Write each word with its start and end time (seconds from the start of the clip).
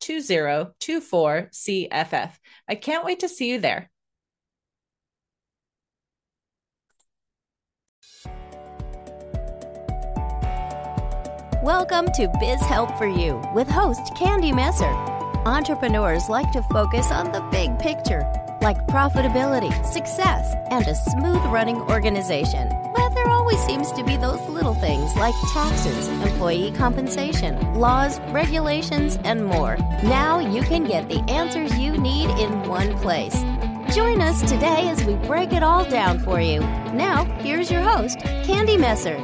2024 0.00 1.48
CFF. 1.52 2.30
I 2.68 2.74
can't 2.74 3.04
wait 3.04 3.20
to 3.20 3.28
see 3.28 3.50
you 3.50 3.60
there. 3.60 3.90
Welcome 11.62 12.06
to 12.12 12.32
Biz 12.38 12.60
Help 12.60 12.96
for 12.96 13.08
You 13.08 13.42
with 13.52 13.68
host 13.68 14.14
Candy 14.14 14.52
Messer. 14.52 14.92
Entrepreneurs 15.46 16.28
like 16.28 16.52
to 16.52 16.62
focus 16.70 17.10
on 17.10 17.32
the 17.32 17.40
big 17.50 17.76
picture, 17.78 18.20
like 18.62 18.86
profitability, 18.86 19.72
success, 19.84 20.54
and 20.70 20.86
a 20.86 20.94
smooth 20.94 21.42
running 21.46 21.78
organization. 21.82 22.68
Always 23.46 23.64
seems 23.64 23.92
to 23.92 24.02
be 24.02 24.16
those 24.16 24.40
little 24.48 24.74
things 24.74 25.14
like 25.14 25.32
taxes, 25.52 26.08
employee 26.08 26.72
compensation, 26.72 27.56
laws, 27.74 28.18
regulations, 28.32 29.20
and 29.22 29.46
more. 29.46 29.76
Now 30.02 30.40
you 30.40 30.62
can 30.62 30.82
get 30.82 31.08
the 31.08 31.20
answers 31.30 31.78
you 31.78 31.92
need 31.96 32.28
in 32.40 32.68
one 32.68 32.98
place. 32.98 33.36
Join 33.94 34.20
us 34.20 34.40
today 34.50 34.88
as 34.88 35.04
we 35.04 35.14
break 35.28 35.52
it 35.52 35.62
all 35.62 35.88
down 35.88 36.18
for 36.18 36.40
you. 36.40 36.58
Now, 36.92 37.24
here's 37.38 37.70
your 37.70 37.82
host, 37.82 38.18
Candy 38.18 38.76
Messer. 38.76 39.16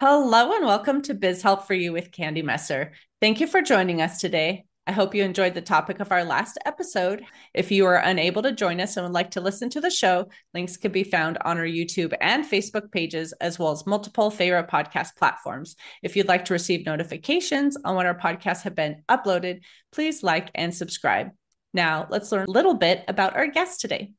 Hello 0.00 0.56
and 0.56 0.64
welcome 0.64 1.02
to 1.02 1.12
Biz 1.12 1.42
Help 1.42 1.66
for 1.66 1.74
You 1.74 1.92
with 1.92 2.10
Candy 2.10 2.40
Messer. 2.40 2.92
Thank 3.20 3.40
you 3.40 3.48
for 3.48 3.60
joining 3.60 4.00
us 4.00 4.18
today. 4.18 4.65
I 4.88 4.92
hope 4.92 5.16
you 5.16 5.24
enjoyed 5.24 5.54
the 5.54 5.60
topic 5.60 5.98
of 5.98 6.12
our 6.12 6.22
last 6.22 6.58
episode. 6.64 7.24
If 7.52 7.72
you 7.72 7.86
are 7.86 7.96
unable 7.96 8.40
to 8.42 8.52
join 8.52 8.80
us 8.80 8.96
and 8.96 9.04
would 9.04 9.12
like 9.12 9.32
to 9.32 9.40
listen 9.40 9.68
to 9.70 9.80
the 9.80 9.90
show, 9.90 10.28
links 10.54 10.76
can 10.76 10.92
be 10.92 11.02
found 11.02 11.38
on 11.44 11.58
our 11.58 11.64
YouTube 11.64 12.14
and 12.20 12.44
Facebook 12.44 12.92
pages, 12.92 13.32
as 13.40 13.58
well 13.58 13.72
as 13.72 13.84
multiple 13.84 14.30
favorite 14.30 14.68
podcast 14.68 15.16
platforms. 15.16 15.74
If 16.04 16.14
you'd 16.14 16.28
like 16.28 16.44
to 16.44 16.52
receive 16.52 16.86
notifications 16.86 17.76
on 17.84 17.96
when 17.96 18.06
our 18.06 18.16
podcasts 18.16 18.62
have 18.62 18.76
been 18.76 19.02
uploaded, 19.08 19.62
please 19.90 20.22
like 20.22 20.52
and 20.54 20.72
subscribe. 20.72 21.30
Now, 21.74 22.06
let's 22.08 22.30
learn 22.30 22.46
a 22.46 22.52
little 22.52 22.74
bit 22.74 23.04
about 23.08 23.34
our 23.34 23.48
guest 23.48 23.80
today. 23.80 24.12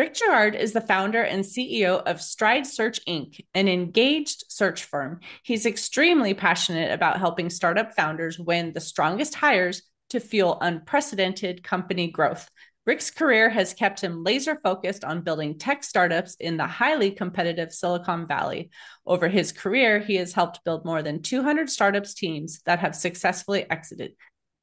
Rick 0.00 0.14
Girard 0.14 0.54
is 0.54 0.72
the 0.72 0.80
founder 0.80 1.20
and 1.20 1.44
CEO 1.44 2.02
of 2.04 2.22
Stride 2.22 2.66
Search 2.66 3.04
Inc., 3.04 3.38
an 3.52 3.68
engaged 3.68 4.44
search 4.48 4.84
firm. 4.84 5.20
He's 5.42 5.66
extremely 5.66 6.32
passionate 6.32 6.90
about 6.90 7.18
helping 7.18 7.50
startup 7.50 7.92
founders 7.92 8.38
win 8.38 8.72
the 8.72 8.80
strongest 8.80 9.34
hires 9.34 9.82
to 10.08 10.18
fuel 10.18 10.56
unprecedented 10.62 11.62
company 11.62 12.10
growth. 12.10 12.48
Rick's 12.86 13.10
career 13.10 13.50
has 13.50 13.74
kept 13.74 14.00
him 14.00 14.24
laser 14.24 14.58
focused 14.64 15.04
on 15.04 15.20
building 15.20 15.58
tech 15.58 15.84
startups 15.84 16.34
in 16.40 16.56
the 16.56 16.66
highly 16.66 17.10
competitive 17.10 17.70
Silicon 17.70 18.26
Valley. 18.26 18.70
Over 19.04 19.28
his 19.28 19.52
career, 19.52 19.98
he 19.98 20.16
has 20.16 20.32
helped 20.32 20.64
build 20.64 20.86
more 20.86 21.02
than 21.02 21.20
200 21.20 21.68
startups 21.68 22.14
teams 22.14 22.62
that 22.64 22.78
have 22.78 22.96
successfully 22.96 23.70
exited, 23.70 24.14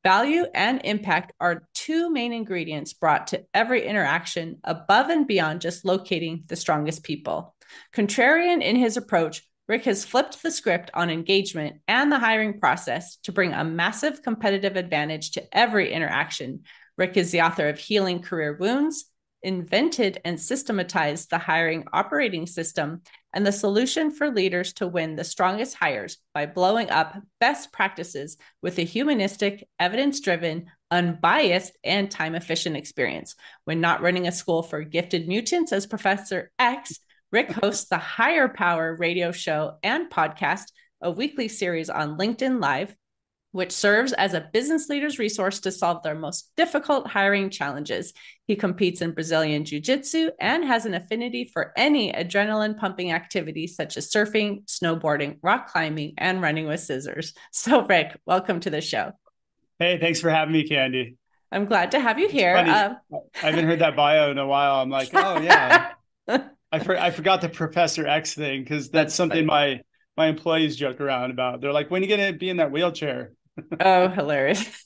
Value 0.07 0.45
and 0.53 0.79
impact 0.85 1.33
are 1.37 1.67
two 1.73 2.09
main 2.09 2.31
ingredients 2.31 2.93
brought 2.93 3.27
to 3.27 3.43
every 3.53 3.85
interaction 3.85 4.57
above 4.63 5.09
and 5.09 5.27
beyond 5.27 5.59
just 5.59 5.83
locating 5.83 6.45
the 6.47 6.55
strongest 6.55 7.03
people. 7.03 7.53
Contrarian 7.93 8.63
in 8.63 8.77
his 8.77 8.95
approach, 8.95 9.43
Rick 9.67 9.83
has 9.83 10.05
flipped 10.05 10.41
the 10.41 10.49
script 10.49 10.89
on 10.93 11.09
engagement 11.09 11.81
and 11.89 12.09
the 12.09 12.19
hiring 12.19 12.57
process 12.57 13.17
to 13.23 13.33
bring 13.33 13.51
a 13.51 13.65
massive 13.65 14.23
competitive 14.23 14.77
advantage 14.77 15.31
to 15.31 15.43
every 15.51 15.91
interaction. 15.91 16.61
Rick 16.97 17.17
is 17.17 17.31
the 17.31 17.41
author 17.41 17.67
of 17.67 17.77
Healing 17.77 18.21
Career 18.21 18.55
Wounds, 18.57 19.11
invented 19.43 20.21
and 20.23 20.39
systematized 20.39 21.29
the 21.29 21.37
hiring 21.37 21.83
operating 21.91 22.47
system 22.47 23.01
and 23.37 23.45
the 23.45 23.51
solution 23.51 24.09
for 24.09 24.31
leaders 24.31 24.73
to 24.73 24.87
win 24.87 25.15
the 25.15 25.23
strongest 25.23 25.75
hires 25.75 26.17
by 26.33 26.47
blowing 26.47 26.89
up 26.89 27.21
best 27.39 27.71
practices 27.71 28.35
with 28.63 28.79
a 28.79 28.81
humanistic, 28.81 29.67
evidence 29.79 30.19
driven, 30.21 30.65
unbiased, 30.89 31.77
and 31.83 32.09
time 32.09 32.33
efficient 32.33 32.75
experience. 32.75 33.35
When 33.65 33.79
not 33.79 34.01
running 34.01 34.27
a 34.27 34.31
school 34.31 34.63
for 34.63 34.81
gifted 34.81 35.27
mutants 35.27 35.71
as 35.71 35.85
Professor 35.85 36.51
X, 36.57 36.99
Rick 37.31 37.51
hosts 37.51 37.89
the 37.89 37.99
Hire 37.99 38.49
Power 38.49 38.95
radio 38.95 39.31
show 39.31 39.77
and 39.83 40.09
podcast, 40.09 40.71
a 40.99 41.11
weekly 41.11 41.47
series 41.47 41.91
on 41.91 42.17
LinkedIn 42.17 42.59
Live 42.59 42.95
which 43.57 43.71
serves 43.71 44.13
as 44.13 44.35
a 44.35 44.47
business 44.53 44.87
leader's 44.87 45.17
resource 45.17 45.59
to 45.61 45.71
solve 45.71 46.03
their 46.03 46.13
most 46.13 46.51
difficult 46.55 47.07
hiring 47.07 47.49
challenges. 47.49 48.13
He 48.45 48.55
competes 48.55 49.01
in 49.01 49.13
Brazilian 49.13 49.65
Jiu 49.65 49.79
Jitsu 49.79 50.29
and 50.39 50.63
has 50.63 50.85
an 50.85 50.93
affinity 50.93 51.49
for 51.51 51.73
any 51.75 52.13
adrenaline 52.13 52.77
pumping 52.77 53.11
activity 53.11 53.65
such 53.65 53.97
as 53.97 54.11
surfing, 54.11 54.63
snowboarding, 54.67 55.39
rock 55.41 55.71
climbing, 55.71 56.13
and 56.19 56.39
running 56.39 56.67
with 56.67 56.81
scissors. 56.81 57.33
So, 57.51 57.83
Rick, 57.83 58.19
welcome 58.27 58.59
to 58.59 58.69
the 58.69 58.79
show. 58.81 59.13
Hey, 59.79 59.97
thanks 59.99 60.21
for 60.21 60.29
having 60.29 60.53
me, 60.53 60.67
Candy. 60.67 61.17
I'm 61.51 61.65
glad 61.65 61.91
to 61.91 61.99
have 61.99 62.19
you 62.19 62.29
here. 62.29 62.55
Uh, 62.55 62.93
I 63.41 63.47
haven't 63.47 63.65
heard 63.65 63.79
that 63.79 63.95
bio 63.95 64.29
in 64.29 64.37
a 64.37 64.45
while. 64.45 64.75
I'm 64.75 64.91
like, 64.91 65.09
oh, 65.15 65.41
yeah. 65.41 65.93
I, 66.71 66.79
for, 66.79 66.95
I 66.95 67.09
forgot 67.09 67.41
the 67.41 67.49
Professor 67.49 68.05
X 68.05 68.35
thing 68.35 68.63
because 68.63 68.91
that's, 68.91 69.05
that's 69.05 69.15
something 69.15 69.47
funny. 69.47 69.77
my 69.77 69.81
my 70.17 70.27
employees 70.27 70.75
joke 70.75 70.99
around 70.99 71.31
about. 71.31 71.61
They're 71.61 71.71
like, 71.71 71.91
when 71.91 72.01
are 72.01 72.05
you 72.05 72.17
going 72.17 72.33
to 72.33 72.37
be 72.37 72.49
in 72.49 72.57
that 72.57 72.71
wheelchair? 72.71 73.33
Oh, 73.79 74.09
hilarious. 74.09 74.83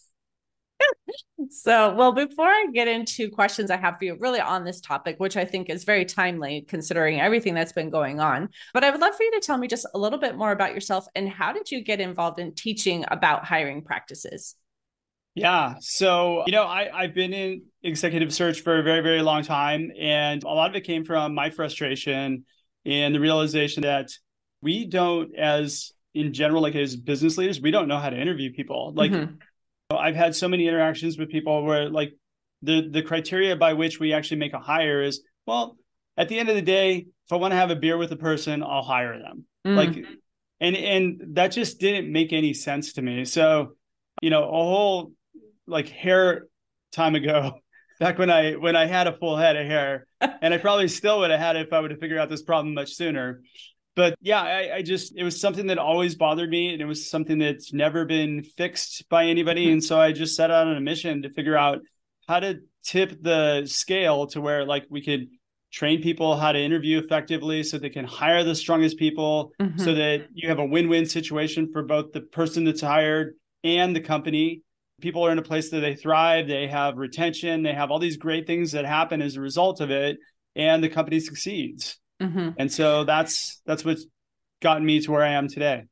so, 1.50 1.94
well, 1.96 2.12
before 2.12 2.48
I 2.48 2.68
get 2.74 2.88
into 2.88 3.30
questions 3.30 3.72
I 3.72 3.78
have 3.78 3.98
for 3.98 4.06
you 4.06 4.18
really 4.20 4.40
on 4.40 4.64
this 4.64 4.82
topic, 4.82 5.20
which 5.20 5.38
I 5.38 5.46
think 5.46 5.70
is 5.70 5.84
very 5.84 6.06
timely 6.06 6.66
considering 6.68 7.20
everything 7.20 7.54
that's 7.54 7.74
been 7.74 7.90
going 7.90 8.20
on, 8.20 8.50
but 8.74 8.84
I 8.84 8.92
would 8.92 9.02
love 9.02 9.16
for 9.16 9.24
you 9.24 9.32
to 9.32 9.40
tell 9.40 9.58
me 9.58 9.68
just 9.68 9.86
a 9.94 10.00
little 10.00 10.20
bit 10.20 10.38
more 10.38 10.52
about 10.52 10.74
yourself 10.74 11.06
and 11.16 11.30
how 11.30 11.54
did 11.54 11.72
you 11.72 11.84
get 11.84 12.00
involved 12.00 12.40
in 12.40 12.54
teaching 12.54 13.06
about 13.10 13.46
hiring 13.46 13.82
practices? 13.84 14.56
Yeah. 15.36 15.76
So, 15.80 16.44
you 16.46 16.52
know, 16.52 16.64
I, 16.64 16.90
I've 16.94 17.14
been 17.14 17.34
in 17.34 17.64
executive 17.84 18.34
search 18.34 18.62
for 18.62 18.80
a 18.80 18.84
very, 18.84 19.02
very 19.02 19.22
long 19.22 19.44
time. 19.44 19.92
And 19.98 20.44
a 20.44 20.48
lot 20.48 20.70
of 20.70 20.76
it 20.76 20.82
came 20.82 21.06
from 21.06 21.34
my 21.34 21.50
frustration 21.50 22.46
and 22.86 23.16
the 23.16 23.20
realization 23.20 23.84
that 23.84 24.10
we 24.62 24.86
don't, 24.86 25.36
as 25.36 25.92
in 26.14 26.34
general, 26.34 26.62
like 26.62 26.76
as 26.76 26.96
business 26.96 27.38
leaders, 27.38 27.62
we 27.62 27.72
don't 27.72 27.88
know 27.88 27.98
how 27.98 28.10
to 28.10 28.20
interview 28.20 28.52
people. 28.52 28.94
Like 28.96 29.12
mm-hmm. 29.12 29.36
I've 29.96 30.16
had 30.16 30.36
so 30.36 30.48
many 30.48 30.68
interactions 30.68 31.18
with 31.18 31.30
people 31.30 31.64
where 31.64 31.90
like 31.90 32.14
the 32.62 32.88
the 32.90 33.02
criteria 33.02 33.56
by 33.56 33.74
which 33.74 34.00
we 34.00 34.14
actually 34.14 34.38
make 34.38 34.54
a 34.54 34.60
hire 34.60 35.02
is 35.02 35.24
well, 35.46 35.78
at 36.18 36.30
the 36.30 36.38
end 36.38 36.50
of 36.50 36.56
the 36.56 36.62
day, 36.62 36.98
if 37.26 37.34
I 37.34 37.36
want 37.38 37.52
to 37.52 37.58
have 37.58 37.72
a 37.72 37.76
beer 37.76 37.98
with 37.98 38.12
a 38.12 38.18
person, 38.18 38.64
I'll 38.64 38.84
hire 38.84 39.18
them. 39.18 39.46
Mm. 39.66 39.76
Like 39.76 40.06
and 40.60 40.76
and 40.76 41.22
that 41.36 41.50
just 41.50 41.80
didn't 41.80 42.12
make 42.12 42.34
any 42.34 42.54
sense 42.54 42.94
to 42.94 43.02
me. 43.02 43.26
So, 43.26 43.76
you 44.22 44.30
know, 44.30 44.44
a 44.44 44.52
whole 44.52 45.14
like 45.68 45.88
hair 45.90 46.46
time 46.92 47.16
ago, 47.16 47.54
back 48.00 48.18
when 48.18 48.30
I 48.30 48.54
when 48.54 48.76
I 48.76 48.86
had 48.86 49.08
a 49.08 49.18
full 49.18 49.38
head 49.38 49.56
of 49.56 49.66
hair, 49.66 50.08
and 50.22 50.54
I 50.54 50.58
probably 50.58 50.88
still 50.88 51.20
would 51.20 51.32
have 51.32 51.40
had 51.40 51.56
it 51.56 51.68
if 51.68 51.74
I 51.74 51.80
would 51.80 51.92
have 51.92 52.00
figured 52.00 52.20
out 52.20 52.30
this 52.30 52.44
problem 52.44 52.74
much 52.74 52.94
sooner 52.96 53.42
but 53.96 54.16
yeah, 54.22 54.42
I, 54.42 54.76
I, 54.78 54.82
just 54.82 55.14
it 55.16 55.24
was 55.24 55.40
something 55.40 55.68
that 55.68 55.78
always 55.78 56.16
bothered 56.16 56.50
me, 56.50 56.72
and 56.72 56.82
it 56.82 56.86
was 56.86 57.10
something 57.10 57.40
that's 57.40 57.74
never 57.74 58.06
been 58.06 58.44
fixed 58.44 59.08
by 59.10 59.26
anybody. 59.26 59.66
Mm-hmm. 59.66 59.74
And 59.74 59.84
so 59.84 60.00
I 60.00 60.12
just 60.12 60.36
set 60.36 60.50
out 60.50 60.68
on 60.68 60.78
a 60.78 60.82
mission 60.82 61.24
to 61.24 61.30
figure 61.30 61.58
out 61.58 61.80
how 62.28 62.40
to 62.40 62.60
tip 62.84 63.22
the 63.22 63.66
scale 63.66 64.28
to 64.28 64.42
where 64.42 64.66
like 64.66 64.86
we 64.90 65.04
could 65.04 65.28
train 65.72 66.02
people 66.02 66.36
how 66.36 66.52
to 66.52 66.60
interview 66.60 67.00
effectively 67.00 67.64
so 67.64 67.78
they 67.78 67.90
can 67.90 68.06
hire 68.06 68.44
the 68.44 68.56
strongest 68.56 68.98
people 68.98 69.52
mm-hmm. 69.60 69.78
so 69.80 69.94
that 69.94 70.28
you 70.34 70.50
have 70.50 70.60
a 70.60 70.66
win-win 70.66 71.06
situation 71.06 71.70
for 71.72 71.84
both 71.84 72.12
the 72.12 72.22
person 72.22 72.64
that's 72.64 72.82
hired 72.82 73.36
and 73.64 73.96
the 73.96 74.02
company 74.02 74.62
people 75.00 75.26
are 75.26 75.32
in 75.32 75.40
a 75.40 75.44
place 75.44 75.70
that 75.70 75.80
they 75.80 75.96
thrive 75.96 76.48
they 76.48 76.68
have 76.68 76.98
retention 76.98 77.64
they 77.64 77.74
have 77.74 77.90
all 77.90 78.00
these 78.00 78.18
great 78.18 78.46
things 78.46 78.74
that 78.74 78.86
happen 78.86 79.22
as 79.22 79.38
a 79.38 79.42
result 79.42 79.80
of 79.80 79.92
it 79.92 80.18
and 80.56 80.84
the 80.84 80.90
company 80.90 81.20
succeeds 81.20 81.98
mm-hmm. 82.22 82.50
and 82.58 82.72
so 82.72 83.04
that's 83.04 83.62
that's 83.66 83.84
what's 83.84 84.06
gotten 84.62 84.86
me 84.86 85.00
to 85.02 85.12
where 85.12 85.24
i 85.24 85.30
am 85.30 85.48
today 85.48 85.84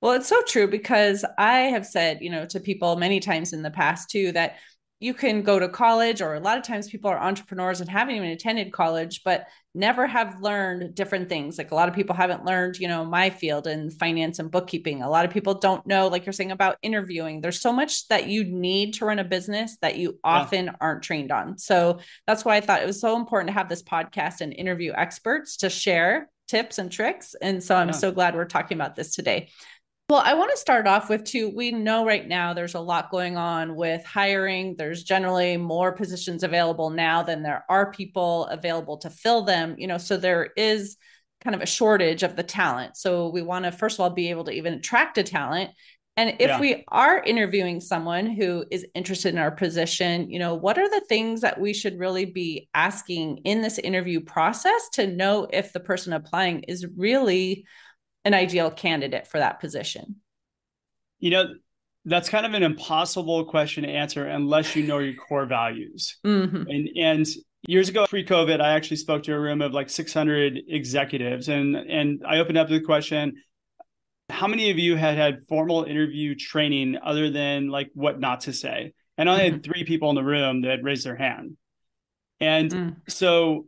well 0.00 0.12
it's 0.12 0.28
so 0.28 0.40
true 0.42 0.66
because 0.66 1.24
i 1.38 1.58
have 1.58 1.86
said 1.86 2.18
you 2.20 2.30
know 2.30 2.46
to 2.46 2.60
people 2.60 2.96
many 2.96 3.20
times 3.20 3.52
in 3.52 3.62
the 3.62 3.70
past 3.70 4.10
too 4.10 4.32
that 4.32 4.56
you 4.98 5.12
can 5.12 5.42
go 5.42 5.58
to 5.58 5.68
college 5.68 6.22
or 6.22 6.34
a 6.34 6.40
lot 6.40 6.56
of 6.56 6.64
times 6.64 6.88
people 6.88 7.10
are 7.10 7.18
entrepreneurs 7.18 7.80
and 7.80 7.90
haven't 7.90 8.14
even 8.14 8.30
attended 8.30 8.72
college 8.72 9.22
but 9.24 9.46
never 9.74 10.06
have 10.06 10.40
learned 10.40 10.94
different 10.94 11.28
things. 11.28 11.58
Like 11.58 11.70
a 11.70 11.74
lot 11.74 11.90
of 11.90 11.94
people 11.94 12.16
haven't 12.16 12.46
learned 12.46 12.78
you 12.78 12.88
know 12.88 13.04
my 13.04 13.28
field 13.28 13.66
in 13.66 13.90
finance 13.90 14.38
and 14.38 14.50
bookkeeping. 14.50 15.02
A 15.02 15.10
lot 15.10 15.26
of 15.26 15.30
people 15.30 15.54
don't 15.54 15.86
know 15.86 16.08
like 16.08 16.24
you're 16.24 16.32
saying 16.32 16.50
about 16.50 16.78
interviewing. 16.82 17.40
There's 17.40 17.60
so 17.60 17.72
much 17.72 18.08
that 18.08 18.26
you 18.26 18.44
need 18.44 18.94
to 18.94 19.04
run 19.04 19.18
a 19.18 19.24
business 19.24 19.76
that 19.82 19.96
you 19.96 20.18
often 20.24 20.66
yeah. 20.66 20.72
aren't 20.80 21.02
trained 21.02 21.30
on. 21.30 21.58
So 21.58 22.00
that's 22.26 22.44
why 22.44 22.56
i 22.56 22.60
thought 22.60 22.82
it 22.82 22.86
was 22.86 23.00
so 23.00 23.16
important 23.16 23.48
to 23.48 23.54
have 23.54 23.68
this 23.68 23.82
podcast 23.82 24.40
and 24.40 24.52
interview 24.54 24.92
experts 24.96 25.58
to 25.58 25.68
share 25.68 26.30
tips 26.48 26.78
and 26.78 26.90
tricks. 26.90 27.34
And 27.42 27.62
so 27.62 27.76
i'm 27.76 27.88
yeah. 27.88 27.92
so 27.92 28.12
glad 28.12 28.34
we're 28.34 28.46
talking 28.46 28.78
about 28.78 28.96
this 28.96 29.14
today 29.14 29.50
well, 30.08 30.22
I 30.24 30.34
want 30.34 30.52
to 30.52 30.56
start 30.56 30.86
off 30.86 31.08
with 31.08 31.24
too. 31.24 31.50
We 31.54 31.72
know 31.72 32.06
right 32.06 32.26
now 32.26 32.54
there's 32.54 32.74
a 32.74 32.80
lot 32.80 33.10
going 33.10 33.36
on 33.36 33.74
with 33.74 34.04
hiring. 34.04 34.76
There's 34.76 35.02
generally 35.02 35.56
more 35.56 35.92
positions 35.92 36.44
available 36.44 36.90
now 36.90 37.24
than 37.24 37.42
there 37.42 37.64
are 37.68 37.90
people 37.90 38.46
available 38.46 38.98
to 38.98 39.10
fill 39.10 39.42
them, 39.42 39.74
you 39.78 39.88
know, 39.88 39.98
so 39.98 40.16
there 40.16 40.50
is 40.56 40.96
kind 41.42 41.56
of 41.56 41.62
a 41.62 41.66
shortage 41.66 42.22
of 42.22 42.36
the 42.36 42.44
talent. 42.44 42.96
So 42.96 43.30
we 43.30 43.42
want 43.42 43.64
to 43.64 43.72
first 43.72 43.96
of 43.96 44.00
all 44.00 44.10
be 44.10 44.30
able 44.30 44.44
to 44.44 44.52
even 44.52 44.74
attract 44.74 45.18
a 45.18 45.24
talent. 45.24 45.70
And 46.16 46.30
if 46.38 46.48
yeah. 46.48 46.60
we 46.60 46.84
are 46.88 47.22
interviewing 47.22 47.80
someone 47.80 48.26
who 48.26 48.64
is 48.70 48.86
interested 48.94 49.34
in 49.34 49.38
our 49.38 49.50
position, 49.50 50.30
you 50.30 50.38
know, 50.38 50.54
what 50.54 50.78
are 50.78 50.88
the 50.88 51.04
things 51.08 51.40
that 51.40 51.60
we 51.60 51.74
should 51.74 51.98
really 51.98 52.24
be 52.24 52.68
asking 52.74 53.38
in 53.38 53.60
this 53.60 53.78
interview 53.78 54.20
process 54.20 54.88
to 54.94 55.08
know 55.08 55.48
if 55.52 55.72
the 55.72 55.80
person 55.80 56.12
applying 56.12 56.60
is 56.60 56.86
really 56.96 57.66
an 58.26 58.34
ideal 58.34 58.72
candidate 58.72 59.26
for 59.28 59.38
that 59.38 59.60
position? 59.60 60.16
You 61.20 61.30
know, 61.30 61.44
that's 62.04 62.28
kind 62.28 62.44
of 62.44 62.54
an 62.54 62.64
impossible 62.64 63.44
question 63.44 63.84
to 63.84 63.88
answer 63.88 64.26
unless 64.26 64.74
you 64.74 64.82
know 64.82 64.98
your 64.98 65.14
core 65.14 65.46
values. 65.46 66.18
Mm-hmm. 66.26 66.68
And 66.68 66.88
and 66.96 67.26
years 67.68 67.88
ago, 67.88 68.04
pre-COVID, 68.06 68.60
I 68.60 68.74
actually 68.74 68.98
spoke 68.98 69.22
to 69.24 69.32
a 69.32 69.38
room 69.38 69.62
of 69.62 69.72
like 69.72 69.88
600 69.88 70.60
executives, 70.68 71.48
and 71.48 71.76
and 71.76 72.22
I 72.26 72.38
opened 72.38 72.58
up 72.58 72.68
the 72.68 72.80
question: 72.80 73.34
How 74.28 74.48
many 74.48 74.70
of 74.70 74.78
you 74.78 74.96
had 74.96 75.16
had 75.16 75.46
formal 75.48 75.84
interview 75.84 76.34
training 76.34 76.98
other 77.02 77.30
than 77.30 77.68
like 77.68 77.90
what 77.94 78.18
not 78.18 78.40
to 78.42 78.52
say? 78.52 78.92
And 79.16 79.30
I 79.30 79.38
mm-hmm. 79.38 79.54
had 79.54 79.62
three 79.62 79.84
people 79.84 80.10
in 80.10 80.16
the 80.16 80.24
room 80.24 80.62
that 80.62 80.82
raised 80.82 81.06
their 81.06 81.16
hand. 81.16 81.56
And 82.38 82.70
mm. 82.70 82.96
so 83.08 83.66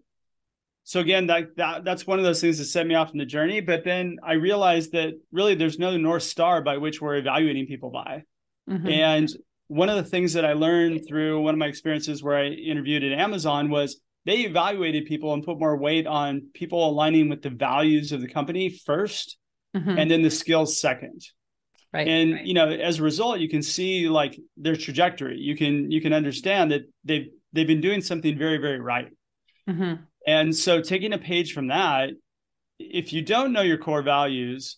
so 0.88 1.00
again 1.00 1.26
that, 1.26 1.54
that 1.56 1.84
that's 1.84 2.06
one 2.06 2.18
of 2.18 2.24
those 2.24 2.40
things 2.40 2.56
that 2.56 2.64
set 2.64 2.86
me 2.86 2.94
off 2.94 3.12
in 3.12 3.18
the 3.18 3.26
journey 3.26 3.60
but 3.60 3.84
then 3.84 4.16
i 4.24 4.32
realized 4.32 4.92
that 4.92 5.12
really 5.30 5.54
there's 5.54 5.78
no 5.78 5.96
north 5.96 6.22
star 6.22 6.62
by 6.62 6.78
which 6.78 7.00
we're 7.00 7.16
evaluating 7.16 7.66
people 7.66 7.90
by 7.90 8.22
mm-hmm. 8.68 8.88
and 8.88 9.28
one 9.68 9.90
of 9.90 9.96
the 9.96 10.10
things 10.10 10.32
that 10.32 10.44
i 10.44 10.54
learned 10.54 11.02
through 11.06 11.40
one 11.40 11.54
of 11.54 11.58
my 11.58 11.66
experiences 11.66 12.22
where 12.22 12.38
i 12.38 12.46
interviewed 12.46 13.04
at 13.04 13.12
amazon 13.12 13.68
was 13.68 14.00
they 14.24 14.38
evaluated 14.38 15.04
people 15.04 15.34
and 15.34 15.44
put 15.44 15.58
more 15.58 15.76
weight 15.76 16.06
on 16.06 16.48
people 16.54 16.88
aligning 16.88 17.28
with 17.28 17.42
the 17.42 17.50
values 17.50 18.10
of 18.10 18.20
the 18.20 18.28
company 18.28 18.70
1st 18.70 19.34
mm-hmm. 19.76 19.98
and 19.98 20.10
then 20.10 20.22
the 20.22 20.30
skills 20.30 20.80
second 20.80 21.20
right 21.92 22.08
and 22.08 22.32
right. 22.32 22.46
you 22.46 22.54
know 22.54 22.68
as 22.68 22.98
a 22.98 23.02
result 23.02 23.40
you 23.40 23.48
can 23.48 23.62
see 23.62 24.08
like 24.08 24.38
their 24.56 24.76
trajectory 24.76 25.36
you 25.36 25.54
can 25.54 25.90
you 25.90 26.00
can 26.00 26.14
understand 26.14 26.72
that 26.72 26.82
they've 27.04 27.28
they've 27.52 27.66
been 27.66 27.82
doing 27.82 28.00
something 28.00 28.38
very 28.38 28.56
very 28.56 28.80
right 28.80 29.10
mm-hmm. 29.68 30.02
And 30.28 30.54
so 30.54 30.82
taking 30.82 31.14
a 31.14 31.18
page 31.18 31.54
from 31.54 31.68
that, 31.68 32.10
if 32.78 33.14
you 33.14 33.22
don't 33.22 33.54
know 33.54 33.62
your 33.62 33.78
core 33.78 34.02
values, 34.02 34.76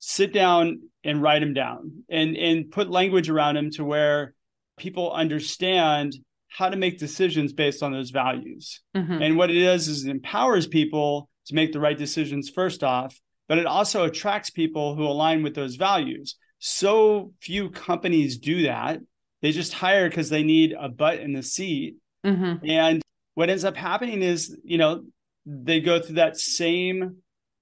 sit 0.00 0.34
down 0.34 0.82
and 1.02 1.22
write 1.22 1.38
them 1.38 1.54
down 1.54 2.04
and 2.10 2.36
and 2.36 2.70
put 2.70 2.90
language 2.90 3.30
around 3.30 3.54
them 3.54 3.70
to 3.70 3.84
where 3.84 4.34
people 4.76 5.10
understand 5.10 6.14
how 6.48 6.68
to 6.68 6.76
make 6.76 6.98
decisions 6.98 7.54
based 7.54 7.82
on 7.82 7.90
those 7.90 8.10
values. 8.10 8.82
Mm-hmm. 8.94 9.22
And 9.22 9.36
what 9.38 9.50
it 9.50 9.64
does 9.64 9.88
is 9.88 10.04
it 10.04 10.10
empowers 10.10 10.66
people 10.66 11.30
to 11.46 11.54
make 11.54 11.72
the 11.72 11.80
right 11.80 11.96
decisions 11.96 12.50
first 12.50 12.84
off, 12.84 13.18
but 13.48 13.56
it 13.56 13.64
also 13.64 14.04
attracts 14.04 14.50
people 14.50 14.94
who 14.94 15.04
align 15.04 15.42
with 15.42 15.54
those 15.54 15.76
values. 15.76 16.36
So 16.58 17.32
few 17.40 17.70
companies 17.70 18.36
do 18.36 18.64
that. 18.64 19.00
They 19.40 19.52
just 19.52 19.72
hire 19.72 20.06
because 20.06 20.28
they 20.28 20.42
need 20.42 20.74
a 20.78 20.90
butt 20.90 21.20
in 21.20 21.32
the 21.32 21.42
seat. 21.42 21.96
Mm-hmm. 22.26 22.68
And 22.68 23.02
what 23.38 23.50
ends 23.50 23.64
up 23.64 23.76
happening 23.76 24.20
is, 24.20 24.58
you 24.64 24.78
know, 24.78 25.04
they 25.46 25.78
go 25.78 26.00
through 26.00 26.16
that 26.16 26.36
same 26.36 27.18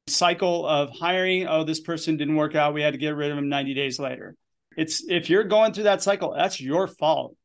cycle 0.07 0.67
of 0.67 0.89
hiring. 0.89 1.47
Oh, 1.47 1.65
this 1.65 1.81
person 1.81 2.17
didn't 2.17 2.37
work 2.37 2.55
out. 2.55 2.73
We 2.73 2.81
had 2.81 2.95
to 2.95 2.99
get 2.99 3.15
rid 3.15 3.31
of 3.31 3.37
him 3.37 3.51
90 3.51 3.75
days 3.75 3.99
later. 3.99 4.37
It's 4.75 5.05
if 5.07 5.29
you're 5.29 5.45
going 5.45 5.75
through 5.75 5.85
that 5.85 6.03
cycle, 6.03 6.33
that's 6.35 6.63
your 6.63 6.87
fault 6.87 7.37